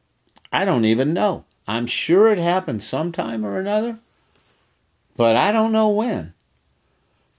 I 0.51 0.65
don't 0.65 0.86
even 0.86 1.13
know. 1.13 1.46
I'm 1.67 1.88
sure 1.88 2.29
it 2.29 2.39
happened 2.39 2.83
sometime 2.83 3.45
or 3.45 3.59
another, 3.59 4.00
but 5.15 5.36
I 5.36 5.51
don't 5.51 5.71
know 5.71 5.89
when. 5.89 6.33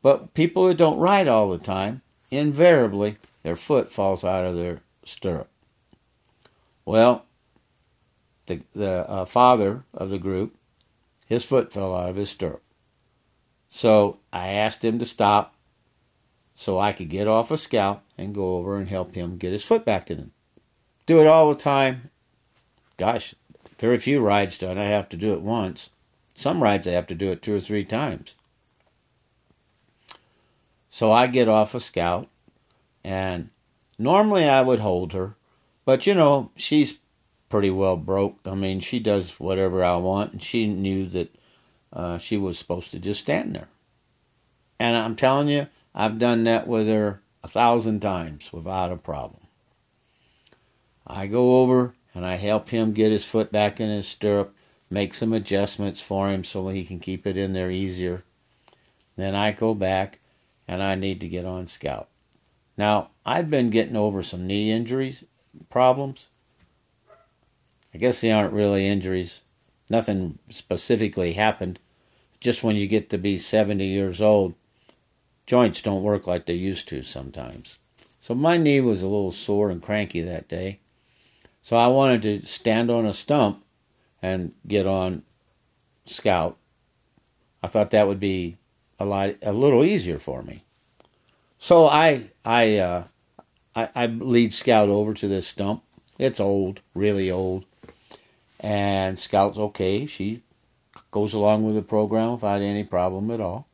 But 0.03 0.35
people 0.35 0.69
that 0.69 0.77
don't 0.77 0.99
ride 0.99 1.29
all 1.29 1.51
the 1.51 1.59
time, 1.59 2.03
invariably, 2.31 3.17
their 3.43 3.57
foot 3.57 3.91
falls 3.91 4.25
out 4.25 4.45
of 4.45 4.57
their 4.57 4.81
stirrup. 5.05 5.49
Well, 6.85 7.25
the, 8.47 8.63
the 8.75 9.09
uh, 9.09 9.25
father 9.25 9.85
of 9.95 10.11
the 10.11 10.19
group 10.19 10.55
his 11.29 11.45
foot 11.45 11.73
fell 11.73 11.95
out 11.95 12.09
of 12.09 12.17
his 12.17 12.31
stirrup. 12.31 12.63
So 13.69 14.19
I 14.33 14.49
asked 14.49 14.83
him 14.83 14.99
to 14.99 15.05
stop 15.05 15.55
so 16.55 16.79
I 16.79 16.93
could 16.93 17.11
get 17.11 17.29
off 17.29 17.51
a 17.51 17.59
scout 17.59 18.03
and 18.17 18.35
go 18.35 18.57
over 18.57 18.79
and 18.79 18.89
help 18.89 19.15
him 19.15 19.37
get 19.37 19.53
his 19.53 19.63
foot 19.63 19.85
back 19.85 20.11
in. 20.11 20.31
Do 21.05 21.21
it 21.21 21.27
all 21.27 21.51
the 21.51 21.61
time. 21.61 22.11
Gosh, 22.97 23.35
very 23.79 23.99
few 23.99 24.21
rides 24.21 24.59
do 24.59 24.71
I 24.71 24.75
have 24.75 25.09
to 25.11 25.17
do 25.17 25.33
it 25.33 25.41
once. 25.41 25.91
Some 26.35 26.63
rides 26.63 26.87
I 26.87 26.93
have 26.93 27.07
to 27.09 27.15
do 27.15 27.31
it 27.31 27.43
two 27.43 27.57
or 27.57 27.61
three 27.61 27.85
times. 27.85 28.35
So 30.91 31.13
I 31.13 31.27
get 31.27 31.49
off 31.49 31.75
a 31.75 31.81
scout, 31.81 32.29
and 33.05 33.51
normally 33.99 34.45
I 34.45 34.63
would 34.63 34.81
hold 34.81 35.13
her, 35.13 35.37
but 35.85 36.07
you 36.07 36.15
know, 36.15 36.51
she's 36.57 36.99
pretty 37.49 37.71
well 37.71 37.97
broke. 37.97 38.39
I 38.45 38.55
mean, 38.55 38.81
she 38.81 38.99
does 38.99 39.39
whatever 39.39 39.85
I 39.85 39.97
want, 39.97 40.33
and 40.33 40.43
she 40.43 40.67
knew 40.67 41.07
that 41.07 41.35
uh, 41.93 42.19
she 42.19 42.37
was 42.37 42.59
supposed 42.59 42.91
to 42.91 42.99
just 42.99 43.21
stand 43.21 43.55
there. 43.55 43.69
And 44.81 44.97
I'm 44.97 45.17
telling 45.17 45.49
you, 45.49 45.69
I've 45.95 46.19
done 46.19 46.45
that 46.45 46.67
with 46.67 46.87
her 46.89 47.21
a 47.43 47.49
thousand 47.49 48.01
times 48.01 48.53
without 48.53 48.93
a 48.93 48.97
problem. 48.97 49.43
I 51.07 51.27
go 51.27 51.61
over 51.61 51.95
and 52.19 52.27
I 52.27 52.35
help 52.37 52.69
him 52.69 52.93
get 52.93 53.13
his 53.13 53.25
foot 53.25 53.51
back 53.53 53.81
in 53.81 53.89
his 53.89 54.09
stirrup, 54.09 54.55
make 54.91 55.15
some 55.15 55.33
adjustments 55.33 56.01
for 56.01 56.29
him 56.29 56.45
so 56.45 56.69
he 56.69 56.85
can 56.85 57.01
keep 57.01 57.27
it 57.27 57.37
in 57.37 57.53
there 57.53 57.71
easier. 57.71 58.25
Then 59.17 59.35
I 59.35 59.53
go 59.53 59.73
back 59.73 60.19
and 60.67 60.83
I 60.83 60.95
need 60.95 61.21
to 61.21 61.29
get 61.29 61.45
on 61.45 61.67
scout. 61.67 62.09
Now, 62.77 63.11
I've 63.25 63.49
been 63.49 63.71
getting 63.71 63.97
over 63.97 64.23
some 64.23 64.47
knee 64.47 64.71
injuries 64.71 65.25
problems 65.71 66.29
I 67.95 67.99
guess 67.99 68.21
they 68.21 68.31
aren't 68.31 68.53
really 68.53 68.87
injuries. 68.87 69.43
Nothing 69.91 70.39
specifically 70.51 71.33
happened. 71.33 71.79
Just 72.41 72.63
when 72.63 72.77
you 72.77 72.87
get 72.87 73.11
to 73.11 73.19
be 73.19 73.39
70 73.39 73.85
years 73.85 74.21
old, 74.21 74.55
joints 75.47 75.83
don't 75.83 76.03
work 76.03 76.27
like 76.27 76.47
they 76.47 76.55
used 76.55 76.89
to 76.89 77.03
sometimes. 77.03 77.79
So 78.21 78.35
my 78.35 78.57
knee 78.57 78.81
was 78.81 79.01
a 79.01 79.07
little 79.07 79.33
sore 79.33 79.71
and 79.71 79.83
cranky 79.83 80.21
that 80.21 80.49
day. 80.49 80.81
So 81.69 81.77
I 81.77 81.89
wanted 81.89 82.23
to 82.23 82.47
stand 82.47 82.91
on 82.91 83.05
a 83.05 83.13
stump 83.13 83.63
and 84.23 84.55
get 84.67 84.87
on 84.87 85.23
scout. 86.07 86.57
I 87.63 87.67
thought 87.67 87.91
that 87.91 88.07
would 88.07 88.19
be 88.19 88.57
a 88.99 89.05
lot 89.05 89.35
a 89.43 89.53
little 89.53 89.85
easier 89.85 90.19
for 90.19 90.43
me. 90.43 90.63
So 91.59 91.87
I 91.87 92.31
I 92.43 92.79
uh, 92.79 93.05
I, 93.77 93.91
I 93.95 94.07
lead 94.07 94.55
scout 94.55 94.89
over 94.89 95.13
to 95.13 95.29
this 95.29 95.47
stump. 95.47 95.83
It's 96.19 96.41
old, 96.41 96.81
really 96.95 97.31
old, 97.31 97.67
and 98.59 99.19
scout's 99.19 99.59
okay. 99.59 100.07
She 100.07 100.41
goes 101.11 101.35
along 101.35 101.67
with 101.67 101.75
the 101.75 101.83
program 101.83 102.33
without 102.33 102.63
any 102.63 102.83
problem 102.83 103.31
at 103.31 103.43
all, 103.43 103.69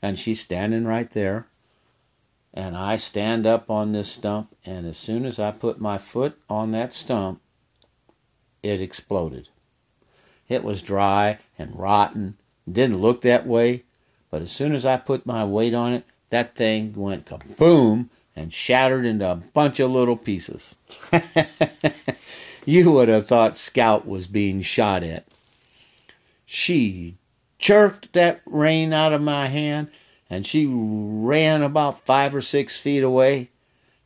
and 0.00 0.18
she's 0.18 0.40
standing 0.40 0.86
right 0.86 1.10
there. 1.10 1.48
And 2.56 2.76
I 2.76 2.94
stand 2.94 3.48
up 3.48 3.68
on 3.68 3.90
this 3.90 4.08
stump, 4.12 4.54
and 4.64 4.86
as 4.86 4.96
soon 4.96 5.24
as 5.24 5.40
I 5.40 5.50
put 5.50 5.80
my 5.80 5.98
foot 5.98 6.38
on 6.48 6.70
that 6.70 6.92
stump, 6.92 7.40
it 8.62 8.80
exploded. 8.80 9.48
It 10.48 10.62
was 10.62 10.80
dry 10.80 11.38
and 11.58 11.76
rotten. 11.76 12.36
Didn't 12.70 13.02
look 13.02 13.22
that 13.22 13.44
way, 13.44 13.82
but 14.30 14.40
as 14.40 14.52
soon 14.52 14.72
as 14.72 14.86
I 14.86 14.98
put 14.98 15.26
my 15.26 15.44
weight 15.44 15.74
on 15.74 15.94
it, 15.94 16.04
that 16.30 16.54
thing 16.54 16.94
went 16.94 17.26
kaboom 17.26 18.08
and 18.36 18.52
shattered 18.52 19.04
into 19.04 19.28
a 19.28 19.36
bunch 19.36 19.80
of 19.80 19.90
little 19.90 20.16
pieces. 20.16 20.76
you 22.64 22.90
would 22.92 23.08
have 23.08 23.26
thought 23.26 23.58
Scout 23.58 24.06
was 24.06 24.28
being 24.28 24.62
shot 24.62 25.02
at. 25.02 25.24
She 26.46 27.16
jerked 27.58 28.12
that 28.12 28.42
rein 28.46 28.92
out 28.92 29.12
of 29.12 29.22
my 29.22 29.48
hand 29.48 29.88
and 30.34 30.44
she 30.44 30.66
ran 30.66 31.62
about 31.62 32.04
five 32.04 32.34
or 32.34 32.42
six 32.42 32.76
feet 32.78 33.04
away. 33.04 33.50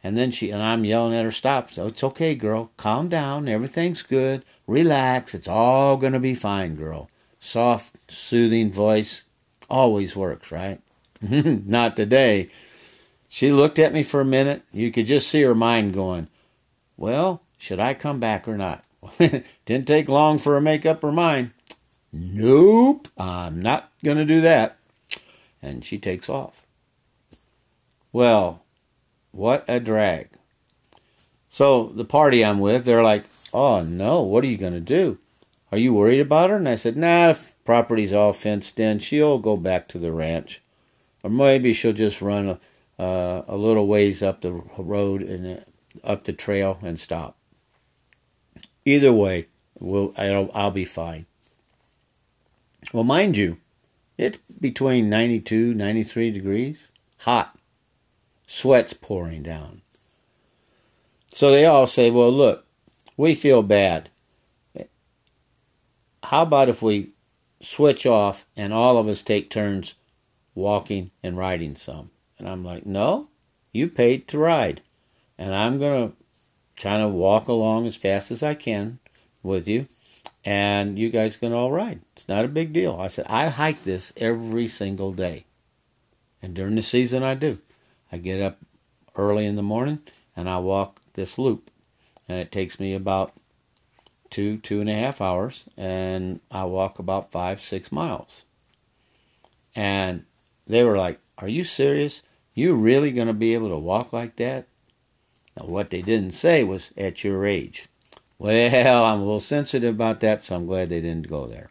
And 0.04 0.16
then 0.16 0.30
she, 0.30 0.50
and 0.50 0.62
I'm 0.62 0.84
yelling 0.84 1.14
at 1.14 1.24
her, 1.24 1.32
stop. 1.32 1.72
So 1.72 1.86
it's 1.86 2.04
okay, 2.04 2.34
girl. 2.34 2.70
Calm 2.76 3.08
down. 3.08 3.48
Everything's 3.48 4.02
good. 4.02 4.44
Relax. 4.66 5.34
It's 5.34 5.48
all 5.48 5.96
going 5.96 6.12
to 6.12 6.20
be 6.20 6.34
fine, 6.34 6.76
girl. 6.76 7.08
Soft, 7.40 7.96
soothing 8.10 8.70
voice 8.70 9.24
always 9.70 10.14
works, 10.14 10.52
right? 10.52 10.80
Not 11.22 11.96
today. 11.96 12.50
She 13.30 13.50
looked 13.50 13.78
at 13.78 13.94
me 13.94 14.02
for 14.02 14.20
a 14.20 14.26
minute. 14.26 14.62
You 14.70 14.92
could 14.92 15.06
just 15.06 15.28
see 15.28 15.42
her 15.42 15.54
mind 15.54 15.94
going, 15.94 16.28
Well, 16.98 17.42
should 17.56 17.80
I 17.80 17.94
come 17.94 18.20
back 18.20 18.46
or 18.46 18.56
not? 18.56 18.84
Didn't 19.18 19.86
take 19.86 20.08
long 20.08 20.38
for 20.38 20.52
her 20.54 20.58
to 20.58 20.62
make 20.62 20.86
up 20.86 21.02
her 21.02 21.12
mind. 21.12 21.52
Nope, 22.12 23.08
I'm 23.18 23.60
not 23.60 23.90
going 24.02 24.16
to 24.16 24.24
do 24.24 24.40
that. 24.42 24.77
And 25.62 25.84
she 25.84 25.98
takes 25.98 26.28
off. 26.28 26.66
Well, 28.12 28.62
what 29.32 29.64
a 29.68 29.80
drag. 29.80 30.28
So 31.50 31.88
the 31.88 32.04
party 32.04 32.44
I'm 32.44 32.60
with, 32.60 32.84
they're 32.84 33.02
like, 33.02 33.24
Oh 33.52 33.82
no, 33.82 34.22
what 34.22 34.44
are 34.44 34.48
you 34.48 34.56
going 34.56 34.74
to 34.74 34.80
do? 34.80 35.18
Are 35.72 35.78
you 35.78 35.92
worried 35.94 36.20
about 36.20 36.50
her? 36.50 36.56
And 36.56 36.68
I 36.68 36.76
said, 36.76 36.96
Nah, 36.96 37.34
property's 37.64 38.12
all 38.12 38.32
fenced 38.32 38.78
in. 38.80 38.98
She'll 38.98 39.38
go 39.38 39.56
back 39.56 39.88
to 39.88 39.98
the 39.98 40.12
ranch. 40.12 40.62
Or 41.22 41.30
maybe 41.30 41.72
she'll 41.72 41.92
just 41.92 42.22
run 42.22 42.48
a, 42.48 43.02
uh, 43.02 43.42
a 43.48 43.56
little 43.56 43.86
ways 43.86 44.22
up 44.22 44.40
the 44.40 44.52
road 44.78 45.22
and 45.22 45.58
uh, 45.58 46.06
up 46.06 46.24
the 46.24 46.32
trail 46.32 46.78
and 46.82 46.98
stop. 46.98 47.36
Either 48.84 49.12
way, 49.12 49.48
we'll, 49.80 50.14
I'll, 50.16 50.50
I'll 50.54 50.70
be 50.70 50.84
fine. 50.84 51.26
Well, 52.92 53.04
mind 53.04 53.36
you, 53.36 53.58
it's 54.18 54.38
between 54.60 55.08
92, 55.08 55.72
93 55.74 56.30
degrees, 56.32 56.90
hot, 57.18 57.56
sweat's 58.46 58.92
pouring 58.92 59.44
down. 59.44 59.82
So 61.28 61.52
they 61.52 61.64
all 61.64 61.86
say, 61.86 62.10
well, 62.10 62.32
look, 62.32 62.66
we 63.16 63.34
feel 63.34 63.62
bad. 63.62 64.10
How 66.24 66.42
about 66.42 66.68
if 66.68 66.82
we 66.82 67.12
switch 67.60 68.04
off 68.04 68.44
and 68.56 68.72
all 68.72 68.98
of 68.98 69.08
us 69.08 69.22
take 69.22 69.50
turns 69.50 69.94
walking 70.54 71.12
and 71.22 71.38
riding 71.38 71.76
some? 71.76 72.10
And 72.38 72.48
I'm 72.48 72.64
like, 72.64 72.84
no, 72.84 73.28
you 73.72 73.88
paid 73.88 74.26
to 74.28 74.38
ride. 74.38 74.82
And 75.38 75.54
I'm 75.54 75.78
going 75.78 76.10
to 76.10 76.16
kind 76.82 77.02
of 77.02 77.12
walk 77.12 77.46
along 77.46 77.86
as 77.86 77.96
fast 77.96 78.30
as 78.30 78.42
I 78.42 78.54
can 78.54 78.98
with 79.42 79.68
you. 79.68 79.86
And 80.44 80.98
you 80.98 81.10
guys 81.10 81.36
can 81.36 81.52
all 81.52 81.72
ride. 81.72 82.00
It's 82.14 82.28
not 82.28 82.44
a 82.44 82.48
big 82.48 82.72
deal. 82.72 82.96
I 82.98 83.08
said, 83.08 83.26
I 83.28 83.48
hike 83.48 83.84
this 83.84 84.12
every 84.16 84.66
single 84.66 85.12
day. 85.12 85.44
And 86.40 86.54
during 86.54 86.76
the 86.76 86.82
season, 86.82 87.22
I 87.22 87.34
do. 87.34 87.58
I 88.12 88.18
get 88.18 88.40
up 88.40 88.58
early 89.16 89.44
in 89.44 89.56
the 89.56 89.62
morning 89.62 90.00
and 90.36 90.48
I 90.48 90.58
walk 90.58 91.00
this 91.14 91.38
loop. 91.38 91.70
And 92.28 92.38
it 92.38 92.52
takes 92.52 92.78
me 92.78 92.94
about 92.94 93.32
two, 94.30 94.58
two 94.58 94.80
and 94.80 94.88
a 94.88 94.94
half 94.94 95.20
hours. 95.20 95.64
And 95.76 96.40
I 96.50 96.64
walk 96.64 96.98
about 96.98 97.32
five, 97.32 97.60
six 97.60 97.90
miles. 97.90 98.44
And 99.74 100.24
they 100.66 100.84
were 100.84 100.96
like, 100.96 101.18
Are 101.38 101.48
you 101.48 101.64
serious? 101.64 102.22
You 102.54 102.74
really 102.74 103.12
going 103.12 103.28
to 103.28 103.34
be 103.34 103.54
able 103.54 103.68
to 103.70 103.78
walk 103.78 104.12
like 104.12 104.36
that? 104.36 104.66
Now, 105.56 105.66
what 105.66 105.90
they 105.90 106.02
didn't 106.02 106.32
say 106.32 106.64
was 106.64 106.92
at 106.96 107.24
your 107.24 107.46
age. 107.46 107.88
Well, 108.38 109.04
I'm 109.04 109.18
a 109.18 109.24
little 109.24 109.40
sensitive 109.40 109.94
about 109.94 110.20
that, 110.20 110.44
so 110.44 110.54
I'm 110.54 110.66
glad 110.66 110.88
they 110.88 111.00
didn't 111.00 111.28
go 111.28 111.46
there. 111.46 111.70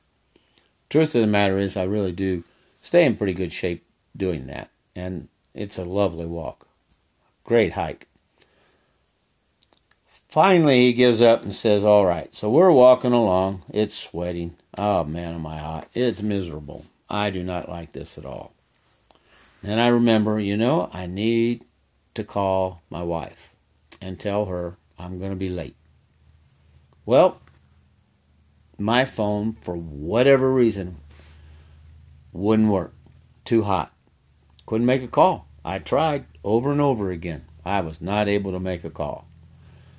Truth 0.89 1.15
of 1.15 1.21
the 1.21 1.27
matter 1.27 1.57
is, 1.57 1.77
I 1.77 1.83
really 1.83 2.11
do 2.11 2.43
stay 2.81 3.05
in 3.05 3.15
pretty 3.15 3.33
good 3.33 3.53
shape 3.53 3.85
doing 4.15 4.47
that, 4.47 4.69
and 4.95 5.29
it's 5.53 5.77
a 5.77 5.83
lovely 5.83 6.25
walk. 6.25 6.67
Great 7.43 7.73
hike. 7.73 8.07
Finally, 10.27 10.87
he 10.87 10.93
gives 10.93 11.21
up 11.21 11.43
and 11.43 11.55
says, 11.55 11.85
All 11.85 12.05
right, 12.05 12.33
so 12.35 12.49
we're 12.49 12.71
walking 12.71 13.13
along. 13.13 13.63
It's 13.69 13.97
sweating. 13.97 14.57
Oh 14.77 15.05
man, 15.05 15.35
am 15.35 15.47
I 15.47 15.57
hot. 15.57 15.87
It's 15.93 16.21
miserable. 16.21 16.85
I 17.09 17.29
do 17.29 17.43
not 17.43 17.69
like 17.69 17.93
this 17.93 18.17
at 18.17 18.25
all. 18.25 18.51
Then 19.63 19.79
I 19.79 19.87
remember, 19.87 20.39
you 20.39 20.57
know, 20.57 20.89
I 20.93 21.05
need 21.05 21.63
to 22.13 22.23
call 22.23 22.81
my 22.89 23.03
wife 23.03 23.53
and 24.01 24.19
tell 24.19 24.45
her 24.45 24.77
I'm 24.99 25.17
going 25.17 25.31
to 25.31 25.37
be 25.37 25.49
late. 25.49 25.75
Well, 27.07 27.39
my 28.77 29.05
phone, 29.05 29.53
for 29.53 29.77
whatever 29.77 30.53
reason, 30.53 30.97
wouldn't 32.33 32.67
work. 32.67 32.93
Too 33.45 33.63
hot. 33.63 33.93
Couldn't 34.65 34.87
make 34.87 35.01
a 35.01 35.07
call. 35.07 35.47
I 35.63 35.79
tried 35.79 36.25
over 36.43 36.69
and 36.69 36.81
over 36.81 37.09
again. 37.09 37.45
I 37.63 37.79
was 37.79 38.01
not 38.01 38.27
able 38.27 38.51
to 38.51 38.59
make 38.59 38.83
a 38.83 38.89
call. 38.89 39.25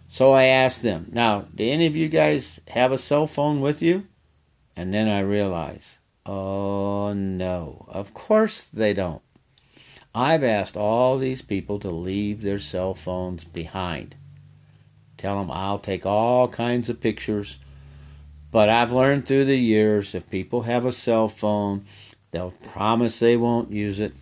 So 0.06 0.32
I 0.32 0.44
asked 0.44 0.82
them, 0.82 1.06
now, 1.10 1.46
do 1.54 1.64
any 1.64 1.86
of 1.86 1.96
you 1.96 2.10
guys 2.10 2.60
have 2.68 2.92
a 2.92 2.98
cell 2.98 3.26
phone 3.26 3.62
with 3.62 3.80
you? 3.80 4.06
And 4.76 4.92
then 4.92 5.08
I 5.08 5.20
realized, 5.20 5.96
oh 6.26 7.14
no, 7.14 7.86
of 7.88 8.12
course 8.12 8.64
they 8.64 8.92
don't. 8.92 9.22
I've 10.14 10.44
asked 10.44 10.76
all 10.76 11.16
these 11.16 11.40
people 11.40 11.78
to 11.80 11.90
leave 11.90 12.42
their 12.42 12.58
cell 12.58 12.92
phones 12.92 13.44
behind. 13.44 14.14
Tell 15.18 15.38
them 15.38 15.50
I'll 15.50 15.80
take 15.80 16.06
all 16.06 16.48
kinds 16.48 16.88
of 16.88 17.00
pictures. 17.00 17.58
But 18.50 18.70
I've 18.70 18.92
learned 18.92 19.26
through 19.26 19.44
the 19.44 19.58
years 19.58 20.14
if 20.14 20.30
people 20.30 20.62
have 20.62 20.86
a 20.86 20.92
cell 20.92 21.28
phone, 21.28 21.84
they'll 22.30 22.52
promise 22.52 23.18
they 23.18 23.36
won't 23.36 23.70
use 23.70 24.00
it 24.00 24.14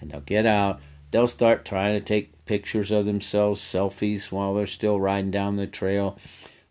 and 0.00 0.10
they'll 0.10 0.20
get 0.20 0.46
out. 0.46 0.80
They'll 1.10 1.26
start 1.26 1.64
trying 1.64 1.98
to 1.98 2.04
take 2.04 2.46
pictures 2.46 2.90
of 2.90 3.04
themselves, 3.04 3.60
selfies 3.60 4.32
while 4.32 4.54
they're 4.54 4.66
still 4.66 5.00
riding 5.00 5.30
down 5.30 5.56
the 5.56 5.66
trail. 5.66 6.18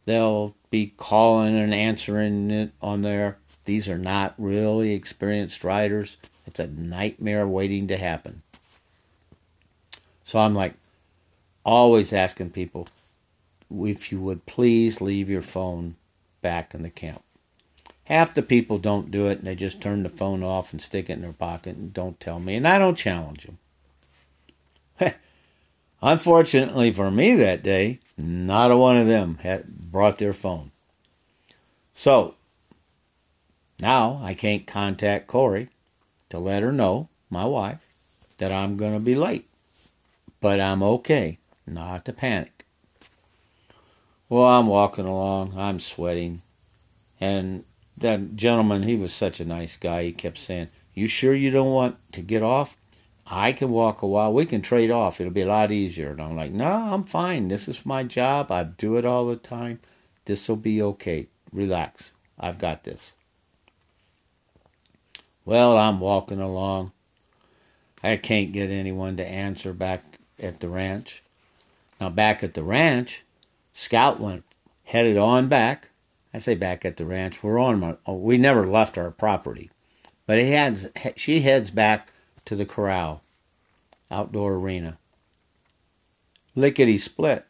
They'll 0.05 0.55
be 0.69 0.93
calling 0.97 1.55
and 1.55 1.73
answering 1.73 2.51
it 2.51 2.71
on 2.81 3.01
there. 3.01 3.37
These 3.65 3.87
are 3.87 3.97
not 3.97 4.33
really 4.37 4.93
experienced 4.93 5.63
riders. 5.63 6.17
It's 6.45 6.59
a 6.59 6.67
nightmare 6.67 7.47
waiting 7.47 7.87
to 7.87 7.97
happen. 7.97 8.41
So 10.23 10.39
I'm 10.39 10.55
like 10.55 10.73
always 11.63 12.11
asking 12.11 12.51
people 12.51 12.87
if 13.73 14.11
you 14.11 14.19
would 14.19 14.45
please 14.45 15.01
leave 15.01 15.29
your 15.29 15.41
phone 15.41 15.95
back 16.41 16.73
in 16.73 16.83
the 16.83 16.89
camp. 16.89 17.23
Half 18.05 18.33
the 18.33 18.41
people 18.41 18.77
don't 18.77 19.11
do 19.11 19.27
it 19.27 19.39
and 19.39 19.47
they 19.47 19.55
just 19.55 19.81
turn 19.81 20.03
the 20.03 20.09
phone 20.09 20.43
off 20.43 20.73
and 20.73 20.81
stick 20.81 21.09
it 21.09 21.13
in 21.13 21.21
their 21.21 21.33
pocket 21.33 21.75
and 21.75 21.93
don't 21.93 22.19
tell 22.19 22.39
me, 22.39 22.55
and 22.55 22.67
I 22.67 22.77
don't 22.77 22.97
challenge 22.97 23.47
them. 24.99 25.13
Unfortunately 26.01 26.91
for 26.91 27.09
me 27.09 27.35
that 27.35 27.63
day, 27.63 27.99
not 28.17 28.71
a 28.71 28.77
one 28.77 28.97
of 28.97 29.07
them 29.07 29.39
had 29.41 29.67
brought 29.91 30.17
their 30.17 30.33
phone. 30.33 30.71
So 31.93 32.35
now 33.79 34.19
I 34.23 34.33
can't 34.33 34.67
contact 34.67 35.27
Corey 35.27 35.69
to 36.29 36.39
let 36.39 36.61
her 36.61 36.71
know, 36.71 37.07
my 37.29 37.45
wife, 37.45 37.85
that 38.37 38.51
I'm 38.51 38.77
going 38.77 38.93
to 38.97 39.03
be 39.03 39.15
late 39.15 39.47
but 40.43 40.59
I'm 40.59 40.83
okay, 40.83 41.37
not 41.65 42.03
to 42.03 42.11
panic. 42.11 42.52
Well, 44.33 44.45
I'm 44.45 44.65
walking 44.65 45.05
along, 45.05 45.53
I'm 45.55 45.79
sweating, 45.79 46.41
and 47.21 47.65
that 47.95 48.35
gentleman, 48.35 48.81
he 48.81 48.95
was 48.95 49.13
such 49.13 49.39
a 49.39 49.45
nice 49.45 49.77
guy. 49.77 50.05
He 50.05 50.11
kept 50.11 50.39
saying, 50.39 50.69
You 50.95 51.05
sure 51.05 51.35
you 51.35 51.51
don't 51.51 51.71
want 51.71 51.97
to 52.13 52.21
get 52.21 52.41
off? 52.41 52.75
I 53.27 53.51
can 53.51 53.69
walk 53.69 54.01
a 54.01 54.07
while. 54.07 54.33
We 54.33 54.47
can 54.47 54.63
trade 54.63 54.89
off. 54.89 55.21
It'll 55.21 55.31
be 55.31 55.41
a 55.41 55.45
lot 55.45 55.71
easier. 55.71 56.09
And 56.09 56.19
I'm 56.19 56.35
like, 56.35 56.51
No, 56.51 56.65
I'm 56.65 57.03
fine. 57.03 57.47
This 57.47 57.67
is 57.67 57.85
my 57.85 58.01
job. 58.01 58.51
I 58.51 58.63
do 58.63 58.97
it 58.97 59.05
all 59.05 59.27
the 59.27 59.35
time. 59.35 59.79
This 60.25 60.49
will 60.49 60.55
be 60.55 60.81
okay. 60.81 61.27
Relax. 61.51 62.09
I've 62.39 62.57
got 62.57 62.85
this. 62.85 63.11
Well, 65.45 65.77
I'm 65.77 65.99
walking 65.99 66.41
along. 66.41 66.91
I 68.01 68.17
can't 68.17 68.51
get 68.51 68.71
anyone 68.71 69.15
to 69.17 69.27
answer 69.27 69.73
back 69.73 70.17
at 70.39 70.59
the 70.59 70.69
ranch. 70.69 71.21
Now, 72.01 72.09
back 72.09 72.43
at 72.43 72.55
the 72.55 72.63
ranch, 72.63 73.23
Scout 73.73 74.19
went 74.19 74.43
headed 74.83 75.17
on 75.17 75.49
back 75.49 75.89
I 76.33 76.39
say 76.39 76.55
back 76.55 76.83
at 76.83 76.97
the 76.97 77.05
ranch. 77.05 77.43
We're 77.43 77.59
on 77.59 77.79
my. 77.79 77.97
Oh, 78.05 78.15
we 78.15 78.37
never 78.37 78.65
left 78.65 78.97
our 78.97 79.11
property, 79.11 79.69
but 80.25 80.39
he 80.39 80.49
heads. 80.49 80.87
She 81.15 81.41
heads 81.41 81.69
back 81.69 82.11
to 82.45 82.55
the 82.55 82.65
corral, 82.65 83.21
outdoor 84.09 84.55
arena. 84.55 84.97
Lickety 86.55 86.97
split. 86.97 87.45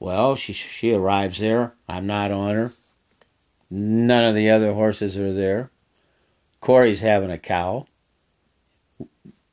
Well, 0.00 0.34
she 0.34 0.52
she 0.54 0.94
arrives 0.94 1.38
there. 1.38 1.74
I'm 1.88 2.06
not 2.06 2.30
on 2.30 2.54
her. 2.54 2.72
None 3.70 4.24
of 4.24 4.34
the 4.34 4.48
other 4.48 4.72
horses 4.72 5.18
are 5.18 5.34
there. 5.34 5.70
Corey's 6.60 7.00
having 7.00 7.30
a 7.30 7.38
cow. 7.38 7.86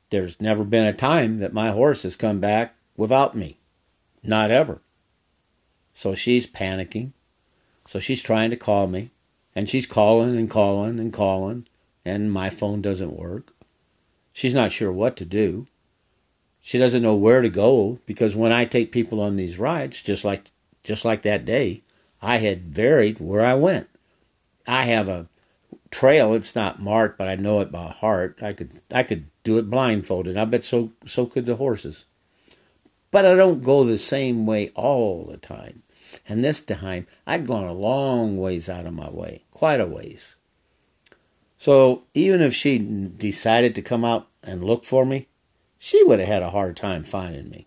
There's 0.08 0.40
never 0.40 0.64
been 0.64 0.86
a 0.86 0.94
time 0.94 1.40
that 1.40 1.52
my 1.52 1.70
horse 1.70 2.02
has 2.04 2.16
come 2.16 2.40
back 2.40 2.74
without 2.96 3.36
me. 3.36 3.58
Not 4.22 4.50
ever. 4.50 4.80
So 5.96 6.14
she's 6.14 6.46
panicking. 6.46 7.12
So 7.88 7.98
she's 8.00 8.20
trying 8.20 8.50
to 8.50 8.56
call 8.56 8.86
me, 8.86 9.12
and 9.54 9.66
she's 9.66 9.86
calling 9.86 10.36
and 10.36 10.50
calling 10.50 11.00
and 11.00 11.10
calling, 11.10 11.66
and 12.04 12.30
my 12.30 12.50
phone 12.50 12.82
doesn't 12.82 13.16
work. 13.16 13.54
She's 14.30 14.52
not 14.52 14.72
sure 14.72 14.92
what 14.92 15.16
to 15.16 15.24
do. 15.24 15.68
She 16.60 16.78
doesn't 16.78 17.02
know 17.02 17.14
where 17.14 17.40
to 17.40 17.48
go 17.48 17.98
because 18.04 18.36
when 18.36 18.52
I 18.52 18.66
take 18.66 18.92
people 18.92 19.22
on 19.22 19.36
these 19.36 19.58
rides, 19.58 20.02
just 20.02 20.22
like 20.22 20.50
just 20.84 21.06
like 21.06 21.22
that 21.22 21.46
day, 21.46 21.82
I 22.20 22.36
had 22.36 22.66
varied 22.66 23.18
where 23.18 23.42
I 23.42 23.54
went. 23.54 23.88
I 24.66 24.82
have 24.82 25.08
a 25.08 25.28
trail. 25.90 26.34
It's 26.34 26.54
not 26.54 26.78
marked, 26.78 27.16
but 27.16 27.26
I 27.26 27.36
know 27.36 27.60
it 27.60 27.72
by 27.72 27.88
heart. 27.88 28.40
I 28.42 28.52
could 28.52 28.82
I 28.90 29.02
could 29.02 29.30
do 29.44 29.56
it 29.56 29.70
blindfolded. 29.70 30.36
I 30.36 30.44
bet 30.44 30.62
so 30.62 30.92
so 31.06 31.24
could 31.24 31.46
the 31.46 31.56
horses. 31.56 32.04
But 33.10 33.24
I 33.24 33.34
don't 33.34 33.64
go 33.64 33.82
the 33.82 33.96
same 33.96 34.44
way 34.44 34.72
all 34.74 35.24
the 35.24 35.38
time. 35.38 35.84
And 36.28 36.44
this 36.44 36.60
time, 36.60 37.06
I'd 37.26 37.46
gone 37.46 37.64
a 37.64 37.72
long 37.72 38.36
ways 38.36 38.68
out 38.68 38.86
of 38.86 38.94
my 38.94 39.08
way, 39.10 39.44
quite 39.52 39.80
a 39.80 39.86
ways. 39.86 40.36
So 41.56 42.02
even 42.14 42.40
if 42.40 42.54
she 42.54 42.78
decided 42.78 43.74
to 43.74 43.82
come 43.82 44.04
out 44.04 44.28
and 44.42 44.64
look 44.64 44.84
for 44.84 45.06
me, 45.06 45.28
she 45.78 46.02
would 46.04 46.18
have 46.18 46.28
had 46.28 46.42
a 46.42 46.50
hard 46.50 46.76
time 46.76 47.04
finding 47.04 47.48
me. 47.48 47.66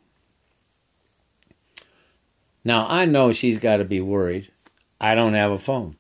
Now, 2.64 2.86
I 2.90 3.06
know 3.06 3.32
she's 3.32 3.60
got 3.60 3.78
to 3.78 3.86
be 3.86 4.02
worried. 4.02 4.52
I 5.00 5.16
don't 5.16 5.34
have 5.34 5.52
a 5.52 5.58
phone. 5.58 5.96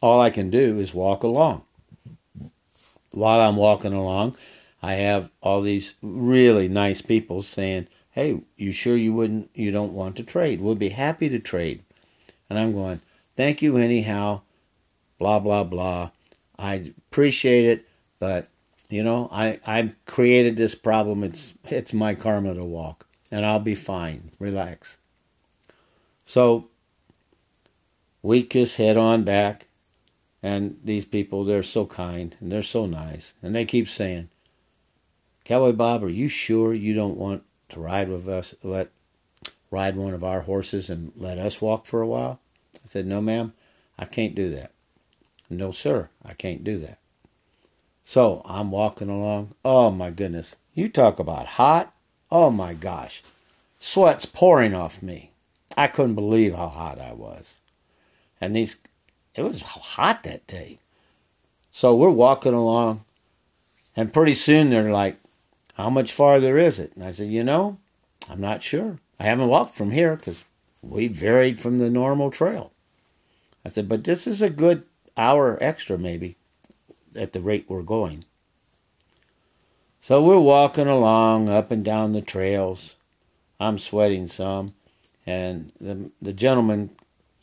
All 0.00 0.20
I 0.20 0.30
can 0.30 0.50
do 0.50 0.78
is 0.78 0.94
walk 0.94 1.22
along. 1.24 1.62
While 3.10 3.40
I'm 3.40 3.56
walking 3.56 3.92
along, 3.92 4.36
I 4.82 4.94
have 4.94 5.30
all 5.40 5.62
these 5.62 5.94
really 6.00 6.68
nice 6.68 7.02
people 7.02 7.42
saying, 7.42 7.88
hey, 8.16 8.40
you 8.56 8.72
sure 8.72 8.96
you 8.96 9.12
wouldn't, 9.12 9.50
you 9.54 9.70
don't 9.70 9.92
want 9.92 10.16
to 10.16 10.22
trade? 10.22 10.58
We'll 10.58 10.74
be 10.74 10.88
happy 10.88 11.28
to 11.28 11.38
trade. 11.38 11.82
And 12.48 12.58
I'm 12.58 12.72
going, 12.72 13.02
thank 13.36 13.60
you 13.60 13.76
anyhow, 13.76 14.40
blah, 15.18 15.38
blah, 15.38 15.64
blah. 15.64 16.10
I 16.58 16.92
appreciate 17.10 17.66
it, 17.66 17.88
but 18.18 18.48
you 18.88 19.02
know, 19.02 19.28
I, 19.30 19.60
I 19.66 19.92
created 20.06 20.56
this 20.56 20.74
problem. 20.74 21.24
It's, 21.24 21.52
it's 21.64 21.92
my 21.92 22.14
karma 22.14 22.54
to 22.54 22.64
walk 22.64 23.06
and 23.30 23.44
I'll 23.44 23.60
be 23.60 23.74
fine. 23.74 24.30
Relax. 24.38 24.96
So 26.24 26.68
we 28.22 28.44
just 28.44 28.78
head 28.78 28.96
on 28.96 29.24
back 29.24 29.66
and 30.42 30.78
these 30.82 31.04
people, 31.04 31.44
they're 31.44 31.62
so 31.62 31.84
kind 31.84 32.34
and 32.40 32.50
they're 32.50 32.62
so 32.62 32.86
nice. 32.86 33.34
And 33.42 33.54
they 33.54 33.66
keep 33.66 33.88
saying, 33.88 34.30
Cowboy 35.44 35.72
Bob, 35.72 36.02
are 36.02 36.08
you 36.08 36.28
sure 36.28 36.72
you 36.72 36.94
don't 36.94 37.18
want 37.18 37.42
to 37.70 37.80
ride 37.80 38.08
with 38.08 38.28
us, 38.28 38.54
let 38.62 38.90
ride 39.70 39.96
one 39.96 40.14
of 40.14 40.24
our 40.24 40.42
horses 40.42 40.88
and 40.88 41.12
let 41.16 41.38
us 41.38 41.60
walk 41.60 41.86
for 41.86 42.00
a 42.00 42.06
while? 42.06 42.40
I 42.74 42.88
said, 42.88 43.06
No, 43.06 43.20
ma'am, 43.20 43.52
I 43.98 44.04
can't 44.04 44.34
do 44.34 44.50
that. 44.54 44.70
No, 45.48 45.72
sir, 45.72 46.08
I 46.24 46.34
can't 46.34 46.64
do 46.64 46.78
that. 46.80 46.98
So 48.04 48.42
I'm 48.44 48.70
walking 48.70 49.08
along. 49.08 49.54
Oh 49.64 49.90
my 49.90 50.10
goodness. 50.10 50.54
You 50.74 50.88
talk 50.88 51.18
about 51.18 51.46
hot. 51.46 51.92
Oh 52.30 52.50
my 52.50 52.74
gosh. 52.74 53.22
Sweat's 53.78 54.26
pouring 54.26 54.74
off 54.74 55.02
me. 55.02 55.30
I 55.76 55.88
couldn't 55.88 56.14
believe 56.14 56.54
how 56.54 56.68
hot 56.68 57.00
I 57.00 57.12
was. 57.12 57.54
And 58.40 58.54
these, 58.54 58.76
it 59.34 59.42
was 59.42 59.60
hot 59.60 60.22
that 60.22 60.46
day. 60.46 60.78
So 61.72 61.94
we're 61.94 62.10
walking 62.10 62.54
along, 62.54 63.04
and 63.94 64.12
pretty 64.12 64.34
soon 64.34 64.70
they're 64.70 64.92
like, 64.92 65.18
how 65.76 65.90
much 65.90 66.12
farther 66.12 66.58
is 66.58 66.78
it? 66.78 66.92
And 66.94 67.04
I 67.04 67.10
said, 67.10 67.28
You 67.28 67.44
know, 67.44 67.78
I'm 68.30 68.40
not 68.40 68.62
sure. 68.62 68.98
I 69.20 69.24
haven't 69.24 69.48
walked 69.48 69.74
from 69.74 69.90
here 69.90 70.16
because 70.16 70.42
we 70.82 71.06
varied 71.06 71.60
from 71.60 71.78
the 71.78 71.90
normal 71.90 72.30
trail. 72.30 72.72
I 73.64 73.68
said, 73.68 73.86
But 73.88 74.04
this 74.04 74.26
is 74.26 74.40
a 74.40 74.48
good 74.48 74.84
hour 75.18 75.58
extra, 75.60 75.98
maybe, 75.98 76.36
at 77.14 77.34
the 77.34 77.40
rate 77.40 77.66
we're 77.68 77.82
going. 77.82 78.24
So 80.00 80.22
we're 80.22 80.38
walking 80.38 80.86
along 80.86 81.50
up 81.50 81.70
and 81.70 81.84
down 81.84 82.12
the 82.12 82.22
trails. 82.22 82.94
I'm 83.60 83.78
sweating 83.78 84.28
some. 84.28 84.72
And 85.26 85.72
the, 85.78 86.10
the 86.22 86.32
gentleman, 86.32 86.90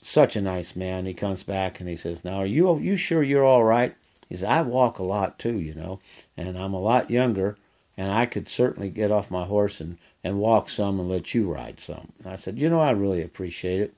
such 0.01 0.35
a 0.35 0.41
nice 0.41 0.75
man, 0.75 1.05
he 1.05 1.13
comes 1.13 1.43
back 1.43 1.79
and 1.79 1.87
he 1.87 1.95
says, 1.95 2.25
Now, 2.25 2.37
are 2.37 2.47
you, 2.47 2.79
you 2.79 2.95
sure 2.95 3.21
you're 3.21 3.45
all 3.45 3.63
right? 3.63 3.93
He 4.27 4.35
says, 4.35 4.45
I 4.45 4.61
walk 4.63 4.97
a 4.97 5.03
lot 5.03 5.37
too, 5.37 5.59
you 5.59 5.75
know, 5.75 5.99
and 6.35 6.57
I'm 6.57 6.73
a 6.73 6.81
lot 6.81 7.11
younger 7.11 7.57
and 7.97 8.11
I 8.11 8.25
could 8.25 8.49
certainly 8.49 8.89
get 8.89 9.11
off 9.11 9.31
my 9.31 9.45
horse 9.45 9.79
and, 9.79 9.97
and 10.23 10.39
walk 10.39 10.69
some 10.69 10.99
and 10.99 11.09
let 11.09 11.33
you 11.33 11.51
ride 11.51 11.79
some. 11.79 12.11
And 12.19 12.33
I 12.33 12.35
said, 12.35 12.57
You 12.57 12.69
know, 12.69 12.79
I 12.79 12.91
really 12.91 13.21
appreciate 13.21 13.81
it. 13.81 13.93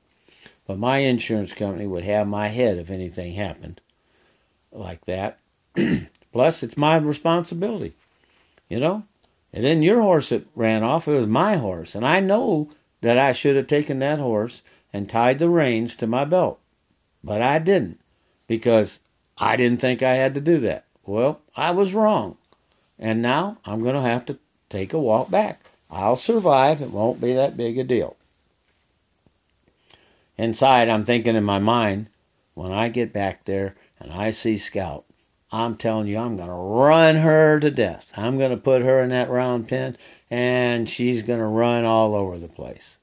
But 0.67 0.79
my 0.79 0.99
insurance 0.99 1.53
company 1.53 1.85
would 1.87 2.03
have 2.03 2.27
my 2.27 2.47
head 2.47 2.77
if 2.77 2.89
anything 2.89 3.35
happened 3.35 3.81
like 4.71 5.05
that. 5.05 5.39
Plus, 6.31 6.63
it's 6.63 6.77
my 6.77 6.97
responsibility. 6.97 7.93
You 8.67 8.79
know? 8.79 9.03
It 9.53 9.63
isn't 9.63 9.83
your 9.83 10.01
horse 10.01 10.29
that 10.29 10.47
ran 10.53 10.83
off, 10.83 11.07
it 11.07 11.15
was 11.15 11.27
my 11.27 11.55
horse. 11.55 11.95
And 11.95 12.05
I 12.05 12.19
know 12.19 12.71
that 13.01 13.17
I 13.17 13.31
should 13.31 13.55
have 13.55 13.67
taken 13.67 13.99
that 13.99 14.19
horse 14.19 14.63
and 14.91 15.09
tied 15.09 15.39
the 15.39 15.49
reins 15.49 15.95
to 15.97 16.07
my 16.07 16.25
belt. 16.25 16.59
But 17.23 17.41
I 17.41 17.59
didn't 17.59 17.99
because 18.47 18.99
I 19.37 19.55
didn't 19.55 19.79
think 19.79 20.03
I 20.03 20.15
had 20.15 20.33
to 20.33 20.41
do 20.41 20.59
that. 20.59 20.85
Well, 21.05 21.39
I 21.55 21.71
was 21.71 21.93
wrong. 21.93 22.37
And 22.97 23.21
now 23.21 23.57
I'm 23.65 23.83
going 23.83 23.95
to 23.95 24.01
have 24.01 24.25
to 24.27 24.39
take 24.69 24.93
a 24.93 24.99
walk 24.99 25.29
back. 25.29 25.61
I'll 25.91 26.17
survive. 26.17 26.81
It 26.81 26.91
won't 26.91 27.21
be 27.21 27.33
that 27.33 27.57
big 27.57 27.77
a 27.77 27.83
deal. 27.83 28.15
Inside, 30.37 30.89
I'm 30.89 31.05
thinking 31.05 31.35
in 31.35 31.43
my 31.43 31.59
mind, 31.59 32.07
when 32.53 32.71
I 32.71 32.89
get 32.89 33.13
back 33.13 33.45
there 33.45 33.75
and 33.99 34.11
I 34.11 34.31
see 34.31 34.57
Scout, 34.57 35.05
I'm 35.51 35.77
telling 35.77 36.07
you, 36.07 36.17
I'm 36.17 36.35
going 36.35 36.49
to 36.49 36.53
run 36.53 37.17
her 37.17 37.59
to 37.59 37.71
death. 37.71 38.11
I'm 38.17 38.37
going 38.37 38.51
to 38.51 38.57
put 38.57 38.81
her 38.81 39.01
in 39.01 39.09
that 39.09 39.29
round 39.29 39.67
pen 39.67 39.95
and 40.29 40.89
she's 40.89 41.23
going 41.23 41.39
to 41.39 41.45
run 41.45 41.85
all 41.85 42.15
over 42.15 42.37
the 42.37 42.47
place. 42.47 42.97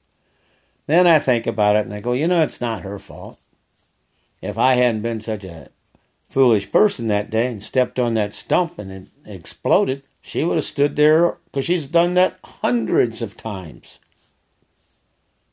Then 0.85 1.07
I 1.07 1.19
think 1.19 1.47
about 1.47 1.75
it 1.75 1.85
and 1.85 1.93
I 1.93 2.01
go, 2.01 2.13
you 2.13 2.27
know, 2.27 2.43
it's 2.43 2.61
not 2.61 2.81
her 2.81 2.99
fault. 2.99 3.39
If 4.41 4.57
I 4.57 4.75
hadn't 4.75 5.01
been 5.01 5.21
such 5.21 5.45
a 5.45 5.69
foolish 6.33 6.71
person 6.71 7.07
that 7.07 7.29
day 7.29 7.45
and 7.45 7.61
stepped 7.61 7.99
on 7.99 8.15
that 8.15 8.33
stump 8.33 8.79
and 8.79 8.91
it 8.91 9.07
exploded, 9.23 10.01
she 10.19 10.43
would 10.43 10.55
have 10.55 10.65
stood 10.65 10.95
there 10.95 11.37
because 11.45 11.65
she's 11.65 11.87
done 11.87 12.15
that 12.15 12.39
hundreds 12.43 13.21
of 13.21 13.37
times. 13.37 13.99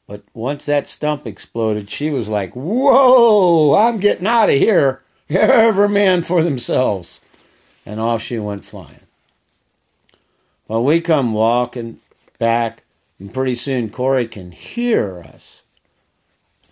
But 0.07 0.23
once 0.33 0.65
that 0.65 0.89
stump 0.89 1.27
exploded, 1.27 1.91
she 1.91 2.09
was 2.11 2.29
like, 2.29 2.55
Whoa, 2.55 3.77
I'm 3.77 4.01
getting 4.01 4.27
out 4.27 4.49
of 4.49 4.57
here. 4.57 5.03
Every 5.31 5.89
man 5.89 6.23
for 6.23 6.43
themselves. 6.43 7.21
And 7.85 8.01
off 8.01 8.23
she 8.23 8.39
went 8.39 8.65
flying. 8.65 9.07
Well, 10.67 10.83
we 10.83 11.01
come 11.01 11.35
walking 11.35 12.01
back, 12.39 12.85
and 13.19 13.35
pretty 13.35 13.55
soon 13.55 13.91
Corey 13.91 14.27
can 14.27 14.53
hear 14.53 15.21
us. 15.21 15.63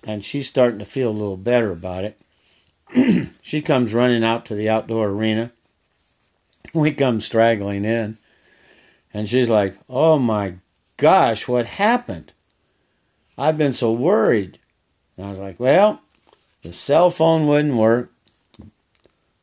And 0.03 0.25
she's 0.25 0.49
starting 0.49 0.79
to 0.79 0.85
feel 0.85 1.11
a 1.11 1.13
little 1.13 1.37
better 1.37 1.73
about 1.73 2.05
it. 2.05 2.19
she 3.43 3.63
comes 3.63 3.95
running 3.95 4.25
out 4.25 4.45
to 4.47 4.55
the 4.55 4.69
outdoor 4.69 5.09
arena. 5.09 5.53
We 6.73 6.93
come 6.93 7.21
straggling 7.21 7.85
in. 7.85 8.19
And 9.13 9.29
she's 9.29 9.49
like, 9.49 9.77
Oh 9.89 10.19
my 10.19 10.55
gosh, 10.97 11.49
what 11.49 11.67
happened? 11.67 12.33
I've 13.39 13.57
been 13.57 13.73
so 13.73 13.93
worried. 13.93 14.59
And 15.17 15.27
I 15.27 15.31
was 15.31 15.39
like, 15.39 15.59
well, 15.59 16.01
the 16.63 16.73
cell 16.73 17.11
phone 17.11 17.47
wouldn't 17.47 17.75
work. 17.75 18.13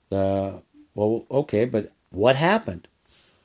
The 0.09 0.61
well, 0.93 1.25
okay, 1.31 1.65
but 1.65 1.91
what 2.11 2.35
happened? 2.35 2.87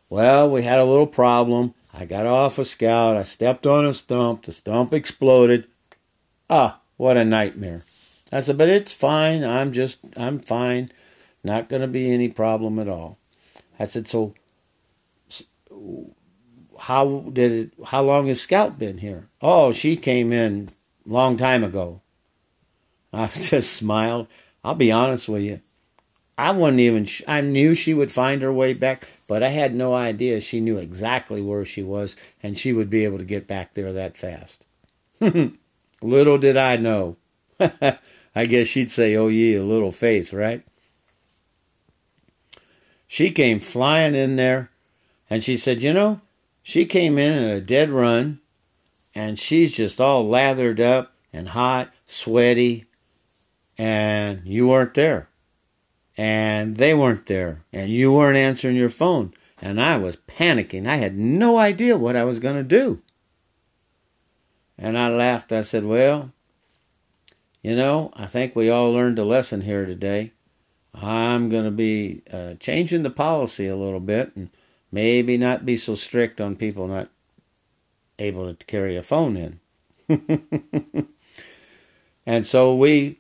Well, 0.08 0.50
we 0.50 0.62
had 0.62 0.78
a 0.78 0.84
little 0.84 1.06
problem. 1.06 1.74
I 1.94 2.04
got 2.04 2.26
off 2.26 2.58
a 2.58 2.64
scout. 2.64 3.16
I 3.16 3.22
stepped 3.22 3.66
on 3.66 3.86
a 3.86 3.94
stump. 3.94 4.44
The 4.44 4.52
stump 4.52 4.92
exploded. 4.92 5.66
Ah, 6.48 6.80
what 6.96 7.16
a 7.16 7.24
nightmare. 7.24 7.82
I 8.33 8.40
said, 8.40 8.59
but 8.59 8.69
it's 8.69 8.93
fine. 8.93 9.45
I'm 9.45 9.73
just, 9.73 9.99
I'm 10.16 10.38
fine. 10.38 10.93
Not 11.43 11.69
going 11.69 11.83
to 11.83 11.88
be 11.88 12.12
any 12.12 12.29
problem 12.29 12.79
at 12.79 12.88
all. 12.88 13.19
I 13.79 13.87
said, 13.87 14.09
so 14.09 14.35
how 16.79 17.25
did 17.33 17.53
it, 17.53 17.73
how 17.87 18.03
long 18.03 18.27
has 18.29 18.40
Scout 18.40 18.79
been 18.79 18.99
here? 18.99 19.29
Oh, 19.40 19.73
she 19.73 19.97
came 19.97 20.33
in 20.33 20.71
long 21.07 21.37
time 21.37 21.64
ago. 21.64 22.03
I 23.12 23.27
just 23.35 23.73
smiled. 23.73 24.29
I'll 24.62 24.75
be 24.75 24.93
honest 24.93 25.29
with 25.29 25.43
you. 25.43 25.61
I 26.37 26.53
wasn't 26.53 26.81
even, 26.81 27.09
I 27.29 27.43
knew 27.43 27.75
she 27.75 27.93
would 27.93 28.11
find 28.11 28.40
her 28.40 28.53
way 28.53 28.73
back, 28.73 29.07
but 29.29 29.43
I 29.43 29.49
had 29.49 29.75
no 29.75 29.95
idea 29.95 30.40
she 30.40 30.61
knew 30.61 30.79
exactly 30.79 31.43
where 31.43 31.66
she 31.66 31.83
was 31.83 32.16
and 32.43 32.57
she 32.57 32.73
would 32.73 32.88
be 32.88 33.05
able 33.05 33.19
to 33.19 33.25
get 33.25 33.47
back 33.47 33.75
there 33.75 33.93
that 33.93 34.16
fast. 34.16 34.64
little 36.03 36.38
did 36.38 36.57
I 36.57 36.77
know. 36.77 37.16
I 38.35 38.47
guess 38.47 38.69
she'd 38.69 38.90
say, 38.90 39.16
oh, 39.16 39.29
ye, 39.29 39.55
a 39.55 39.64
little 39.64 39.93
faith, 39.93 40.33
right? 40.33 40.62
She 43.07 43.31
came 43.31 43.59
flying 43.59 44.14
in 44.14 44.37
there 44.37 44.71
and 45.29 45.43
she 45.43 45.57
said, 45.57 45.83
you 45.83 45.93
know, 45.93 46.21
she 46.62 46.87
came 46.87 47.19
in 47.19 47.33
in 47.33 47.45
a 47.45 47.61
dead 47.61 47.90
run 47.90 48.40
and 49.14 49.38
she's 49.38 49.73
just 49.75 50.01
all 50.01 50.29
lathered 50.29 50.81
up 50.81 51.12
and 51.33 51.49
hot, 51.49 51.90
sweaty, 52.07 52.87
and 53.77 54.43
you 54.45 54.69
weren't 54.69 54.95
there 54.95 55.31
and 56.21 56.77
they 56.77 56.93
weren't 56.93 57.25
there, 57.25 57.64
and 57.73 57.90
you 57.90 58.12
weren't 58.12 58.37
answering 58.37 58.77
your 58.77 58.90
phone, 58.90 59.33
and 59.62 59.81
I 59.81 59.97
was 59.97 60.16
panicking. 60.16 60.87
I 60.87 60.97
had 60.97 61.16
no 61.16 61.57
idea 61.57 61.97
what 61.97 62.14
I 62.14 62.25
was 62.25 62.38
going 62.38 62.57
to 62.57 62.62
do. 62.62 63.01
And 64.77 64.99
I 64.99 65.09
laughed. 65.09 65.51
I 65.51 65.62
said, 65.62 65.87
Well, 65.87 66.31
you 67.62 67.77
know, 67.77 68.12
I 68.14 68.27
think 68.27 68.57
we 68.57 68.70
all 68.70 68.92
learned 68.92 69.18
a 69.18 69.25
lesson 69.25 69.62
here 69.62 69.87
today. 69.87 70.33
I'm 70.94 71.49
going 71.49 71.64
to 71.64 71.70
be 71.70 72.23
uh, 72.33 72.55
changing 72.55 73.03
the 73.03 73.11
policy 73.11 73.66
a 73.66 73.77
little 73.77 74.01
bit 74.01 74.35
and 74.35 74.51
maybe 74.90 75.37
not 75.37 75.66
be 75.66 75.77
so 75.77 75.94
strict 75.94 76.40
on 76.40 76.57
people 76.57 76.88
not 76.88 77.09
able 78.18 78.53
to 78.53 78.64
carry 78.66 78.96
a 78.96 79.03
phone 79.03 79.37
in. 79.37 79.61
and 82.27 82.46
so 82.46 82.75
we 82.75 83.18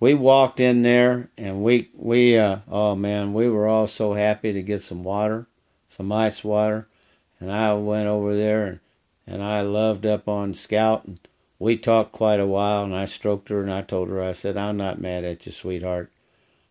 we 0.00 0.14
walked 0.14 0.58
in 0.58 0.82
there 0.82 1.30
and 1.38 1.62
we 1.62 1.88
we 1.94 2.36
uh, 2.36 2.58
oh 2.68 2.96
man 2.96 3.32
we 3.32 3.48
were 3.48 3.68
all 3.68 3.86
so 3.86 4.14
happy 4.14 4.52
to 4.52 4.62
get 4.62 4.82
some 4.82 5.04
water 5.04 5.46
some 5.88 6.10
ice 6.10 6.42
water 6.42 6.88
and 7.38 7.52
i 7.52 7.72
went 7.72 8.08
over 8.08 8.34
there 8.34 8.66
and, 8.66 8.80
and 9.28 9.42
i 9.44 9.60
loved 9.60 10.04
up 10.04 10.26
on 10.26 10.52
scout 10.54 11.04
and 11.04 11.20
we 11.62 11.76
talked 11.76 12.12
quite 12.12 12.40
a 12.40 12.46
while 12.46 12.84
and 12.84 12.94
i 12.94 13.04
stroked 13.04 13.48
her 13.48 13.60
and 13.60 13.72
i 13.72 13.82
told 13.82 14.08
her 14.08 14.22
i 14.22 14.32
said 14.32 14.56
i'm 14.56 14.76
not 14.76 15.00
mad 15.00 15.24
at 15.24 15.46
you 15.46 15.52
sweetheart 15.52 16.10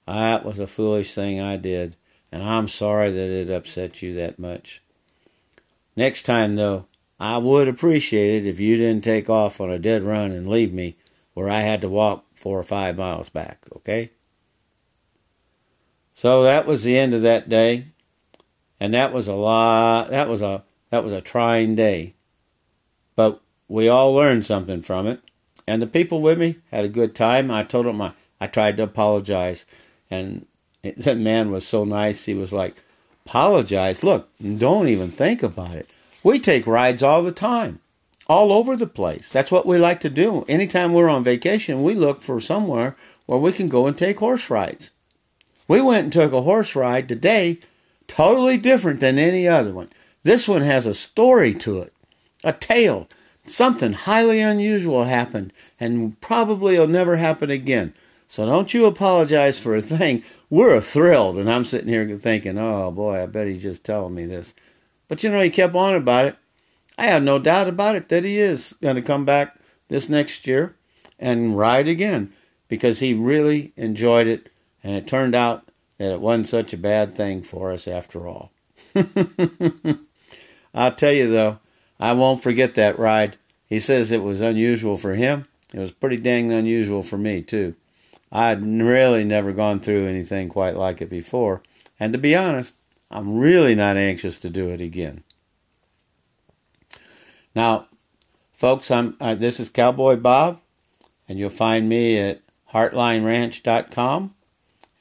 ah, 0.08 0.14
that 0.14 0.46
was 0.46 0.60
a 0.60 0.68
foolish 0.68 1.14
thing 1.14 1.40
i 1.40 1.56
did 1.58 1.96
and 2.32 2.44
i'm 2.44 2.68
sorry 2.68 3.12
that 3.12 3.30
it 3.30 3.50
upset 3.50 4.02
you 4.02 4.14
that 4.14 4.38
much 4.38 4.82
next 5.96 6.24
time 6.24 6.56
though 6.56 6.86
i 7.20 7.38
would 7.38 7.68
appreciate 7.68 8.44
it 8.44 8.48
if 8.48 8.60
you 8.60 8.78
didn't 8.78 9.04
take 9.04 9.30
off 9.30 9.62
on 9.62 9.70
a 9.70 9.80
dead 9.80 10.04
run 10.04 10.32
and 10.32 10.48
leave 10.48 10.74
me 10.74 10.96
where 11.34 11.50
i 11.50 11.62
had 11.62 11.82
to 11.82 11.90
walk 11.90 12.26
four 12.42 12.58
or 12.58 12.64
five 12.64 12.98
miles 12.98 13.30
back, 13.30 13.60
okay? 13.76 14.10
So 16.14 16.42
that 16.44 16.66
was 16.66 16.84
the 16.84 16.98
end 16.98 17.14
of 17.14 17.22
that 17.22 17.48
day. 17.48 17.86
And 18.80 18.96
that 18.96 19.14
was 19.14 19.28
a 19.28 19.36
lot 19.36 20.10
that 20.10 20.28
was 20.28 20.42
a 20.42 20.64
that 20.90 21.04
was 21.04 21.14
a 21.14 21.22
trying 21.22 21.76
day. 21.76 22.16
But 23.16 23.42
we 23.72 23.88
all 23.88 24.14
learned 24.14 24.46
something 24.46 24.82
from 24.82 25.08
it. 25.08 25.22
And 25.66 25.82
the 25.82 25.88
people 25.88 26.22
with 26.22 26.38
me 26.38 26.58
had 26.72 26.84
a 26.84 26.90
good 26.90 27.16
time. 27.16 27.50
I 27.50 27.64
told 27.64 27.86
them 27.86 28.02
I, 28.02 28.12
I 28.42 28.48
tried 28.48 28.76
to 28.78 28.84
apologize. 28.84 29.66
And 30.10 30.46
it, 30.84 30.98
that 31.04 31.18
man 31.18 31.52
was 31.52 31.66
so 31.66 31.86
nice. 31.86 32.26
He 32.26 32.34
was 32.34 32.52
like, 32.52 32.76
apologize. 33.26 34.04
Look, 34.04 34.28
don't 34.58 34.90
even 34.90 35.10
think 35.10 35.42
about 35.42 35.76
it. 35.76 35.90
We 36.22 36.38
take 36.38 36.68
rides 36.68 37.02
all 37.02 37.24
the 37.24 37.32
time 37.32 37.80
all 38.28 38.52
over 38.52 38.76
the 38.76 38.88
place. 38.88 39.32
That's 39.32 39.52
what 39.52 39.66
we 39.66 39.78
like 39.78 40.02
to 40.02 40.10
do. 40.10 40.44
Anytime 40.50 40.92
we're 40.92 41.10
on 41.10 41.24
vacation, 41.24 41.82
we 41.82 41.96
look 41.96 42.22
for 42.22 42.42
somewhere 42.42 42.98
where 43.26 43.40
we 43.40 43.54
can 43.54 43.70
go 43.70 43.88
and 43.88 43.98
take 43.98 44.20
horse 44.20 44.50
rides. 44.50 44.92
We 45.70 45.80
went 45.80 46.04
and 46.04 46.14
took 46.14 46.34
a 46.34 46.42
horse 46.42 46.76
ride 46.76 47.08
today, 47.08 47.60
totally 48.08 48.58
different 48.58 49.00
than 49.00 49.18
any 49.18 49.48
other 49.48 49.72
one. 49.72 49.90
This 50.24 50.46
one 50.48 50.62
has 50.62 50.86
a 50.86 50.94
story 50.94 51.54
to 51.56 51.80
it, 51.80 51.94
a 52.44 52.52
tale. 52.52 53.08
Something 53.46 53.94
highly 53.94 54.40
unusual 54.40 55.06
happened, 55.06 55.52
and 55.80 56.20
probably 56.22 56.78
will 56.78 56.88
never 56.88 57.18
happen 57.18 57.50
again. 57.50 57.94
So 58.28 58.46
don't 58.46 58.74
you 58.74 58.86
apologize 58.86 59.60
for 59.60 59.76
a 59.76 59.82
thing. 59.82 60.24
We're 60.50 60.80
thrilled, 60.80 61.38
and 61.38 61.52
I'm 61.52 61.66
sitting 61.66 61.90
here 61.90 62.18
thinking, 62.18 62.58
oh 62.58 62.92
boy, 62.92 63.24
I 63.24 63.26
bet 63.26 63.48
he's 63.48 63.64
just 63.64 63.84
telling 63.84 64.16
me 64.16 64.26
this. 64.26 64.54
But 65.08 65.24
you 65.24 65.30
know, 65.30 65.42
he 65.42 65.50
kept 65.50 65.76
on 65.76 65.96
about 65.96 66.28
it. 66.28 66.36
I 66.98 67.06
have 67.08 67.24
no 67.24 67.40
doubt 67.40 67.68
about 67.68 67.96
it 67.96 68.10
that 68.10 68.24
he 68.24 68.40
is 68.40 68.74
going 68.82 68.96
to 68.96 69.02
come 69.02 69.26
back 69.26 69.58
this 69.88 70.08
next 70.08 70.48
year 70.48 70.76
and 71.20 71.58
ride 71.58 71.88
again 71.88 72.32
because 72.68 73.00
he 73.00 73.14
really 73.14 73.74
enjoyed 73.76 74.28
it 74.28 74.50
and 74.84 74.96
it 74.96 75.08
turned 75.08 75.36
out 75.36 75.68
that 75.98 76.14
it 76.14 76.22
wasn't 76.22 76.48
such 76.48 76.74
a 76.74 76.78
bad 76.78 77.16
thing 77.16 77.42
for 77.44 77.72
us 77.72 77.88
after 77.88 78.28
all. 78.28 78.52
I'll 80.74 80.94
tell 80.94 81.12
you 81.12 81.30
though, 81.30 81.60
I 82.02 82.14
won't 82.14 82.42
forget 82.42 82.76
that 82.76 82.98
ride. 82.98 83.38
He 83.68 83.80
says 83.80 84.12
it 84.12 84.24
was 84.24 84.42
unusual 84.42 84.98
for 84.98 85.14
him. 85.14 85.48
It 85.72 85.80
was 85.80 85.92
pretty 85.92 86.18
dang 86.18 86.52
unusual 86.52 87.04
for 87.04 87.18
me 87.18 87.44
too. 87.44 87.76
I'd 88.32 88.66
really 88.66 89.24
never 89.24 89.54
gone 89.54 89.80
through 89.80 90.08
anything 90.08 90.50
quite 90.50 90.76
like 90.76 91.02
it 91.02 91.10
before, 91.10 91.62
and 92.00 92.12
to 92.12 92.20
be 92.20 92.36
honest, 92.36 92.76
I'm 93.12 93.38
really 93.38 93.76
not 93.76 93.98
anxious 93.98 94.38
to 94.40 94.50
do 94.50 94.70
it 94.70 94.82
again. 94.82 95.24
Now, 97.54 97.88
folks, 98.54 98.90
I'm 98.90 99.16
uh, 99.20 99.36
this 99.36 99.60
is 99.60 99.70
Cowboy 99.70 100.16
Bob, 100.16 100.60
and 101.30 101.38
you'll 101.38 101.50
find 101.50 101.88
me 101.88 102.18
at 102.18 102.42
heartlineranch.com. 102.74 104.36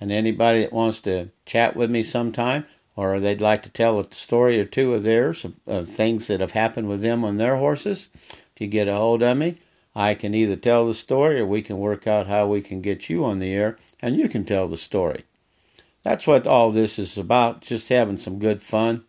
And 0.03 0.11
anybody 0.11 0.63
that 0.63 0.73
wants 0.73 1.01
to 1.01 1.29
chat 1.45 1.77
with 1.77 1.91
me 1.91 2.03
sometime, 2.03 2.67
or 3.01 3.19
they'd 3.19 3.41
like 3.41 3.63
to 3.63 3.71
tell 3.71 3.99
a 3.99 4.13
story 4.13 4.61
or 4.61 4.67
two 4.67 4.93
of 4.93 5.05
theirs, 5.05 5.47
of, 5.67 5.89
things 5.89 6.27
that 6.27 6.41
have 6.41 6.51
happened 6.51 6.87
with 6.87 7.01
them 7.01 7.25
on 7.25 7.39
their 7.39 7.57
horses, 7.57 8.09
if 8.23 8.61
you 8.61 8.67
get 8.67 8.89
a 8.89 8.95
hold 8.95 9.23
of 9.23 9.39
me, 9.39 9.57
I 9.95 10.15
can 10.15 10.35
either 10.35 10.55
tell 10.55 10.87
the 10.87 10.93
story 10.93 11.41
or 11.41 11.47
we 11.47 11.63
can 11.63 11.79
work 11.79 12.07
out 12.07 12.27
how 12.27 12.47
we 12.47 12.61
can 12.61 12.83
get 12.83 13.09
you 13.09 13.25
on 13.25 13.39
the 13.39 13.55
air 13.55 13.79
and 14.03 14.17
you 14.17 14.29
can 14.29 14.45
tell 14.45 14.69
the 14.69 14.77
story. 14.77 15.25
That's 16.03 16.27
what 16.27 16.47
all 16.47 16.71
this 16.71 16.99
is 16.99 17.17
about, 17.17 17.63
just 17.63 17.89
having 17.89 18.19
some 18.19 18.39
good 18.39 18.63
fun. 18.63 19.05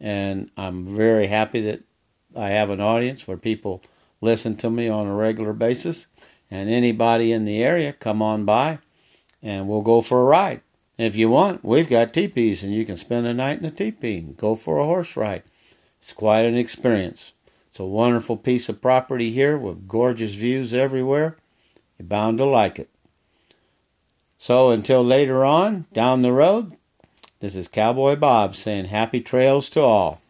And 0.00 0.50
I'm 0.56 0.96
very 0.96 1.28
happy 1.28 1.60
that 1.60 1.82
I 2.36 2.48
have 2.48 2.70
an 2.70 2.80
audience 2.80 3.28
where 3.28 3.36
people 3.36 3.82
listen 4.20 4.56
to 4.56 4.70
me 4.70 4.88
on 4.88 5.06
a 5.06 5.14
regular 5.14 5.52
basis. 5.52 6.08
And 6.50 6.68
anybody 6.68 7.30
in 7.30 7.44
the 7.44 7.62
area, 7.62 7.92
come 7.92 8.20
on 8.20 8.44
by 8.44 8.80
and 9.40 9.68
we'll 9.68 9.82
go 9.82 10.02
for 10.02 10.22
a 10.22 10.24
ride. 10.24 10.60
If 10.98 11.14
you 11.14 11.30
want, 11.30 11.64
we've 11.64 11.88
got 11.88 12.12
teepees 12.12 12.64
and 12.64 12.74
you 12.74 12.84
can 12.84 12.96
spend 12.96 13.24
a 13.26 13.32
night 13.32 13.60
in 13.60 13.64
a 13.64 13.70
teepee 13.70 14.18
and 14.18 14.36
go 14.36 14.56
for 14.56 14.78
a 14.78 14.84
horse 14.84 15.16
ride. 15.16 15.44
It's 16.02 16.12
quite 16.12 16.44
an 16.44 16.56
experience. 16.56 17.32
It's 17.70 17.78
a 17.78 17.84
wonderful 17.84 18.36
piece 18.36 18.68
of 18.68 18.82
property 18.82 19.30
here 19.30 19.56
with 19.56 19.86
gorgeous 19.86 20.32
views 20.32 20.74
everywhere. 20.74 21.36
You're 21.98 22.08
bound 22.08 22.38
to 22.38 22.44
like 22.44 22.80
it. 22.80 22.90
So 24.38 24.70
until 24.70 25.04
later 25.04 25.44
on, 25.44 25.86
down 25.92 26.22
the 26.22 26.32
road, 26.32 26.76
this 27.38 27.54
is 27.54 27.68
Cowboy 27.68 28.16
Bob 28.16 28.56
saying 28.56 28.86
happy 28.86 29.20
trails 29.20 29.68
to 29.70 29.80
all. 29.80 30.20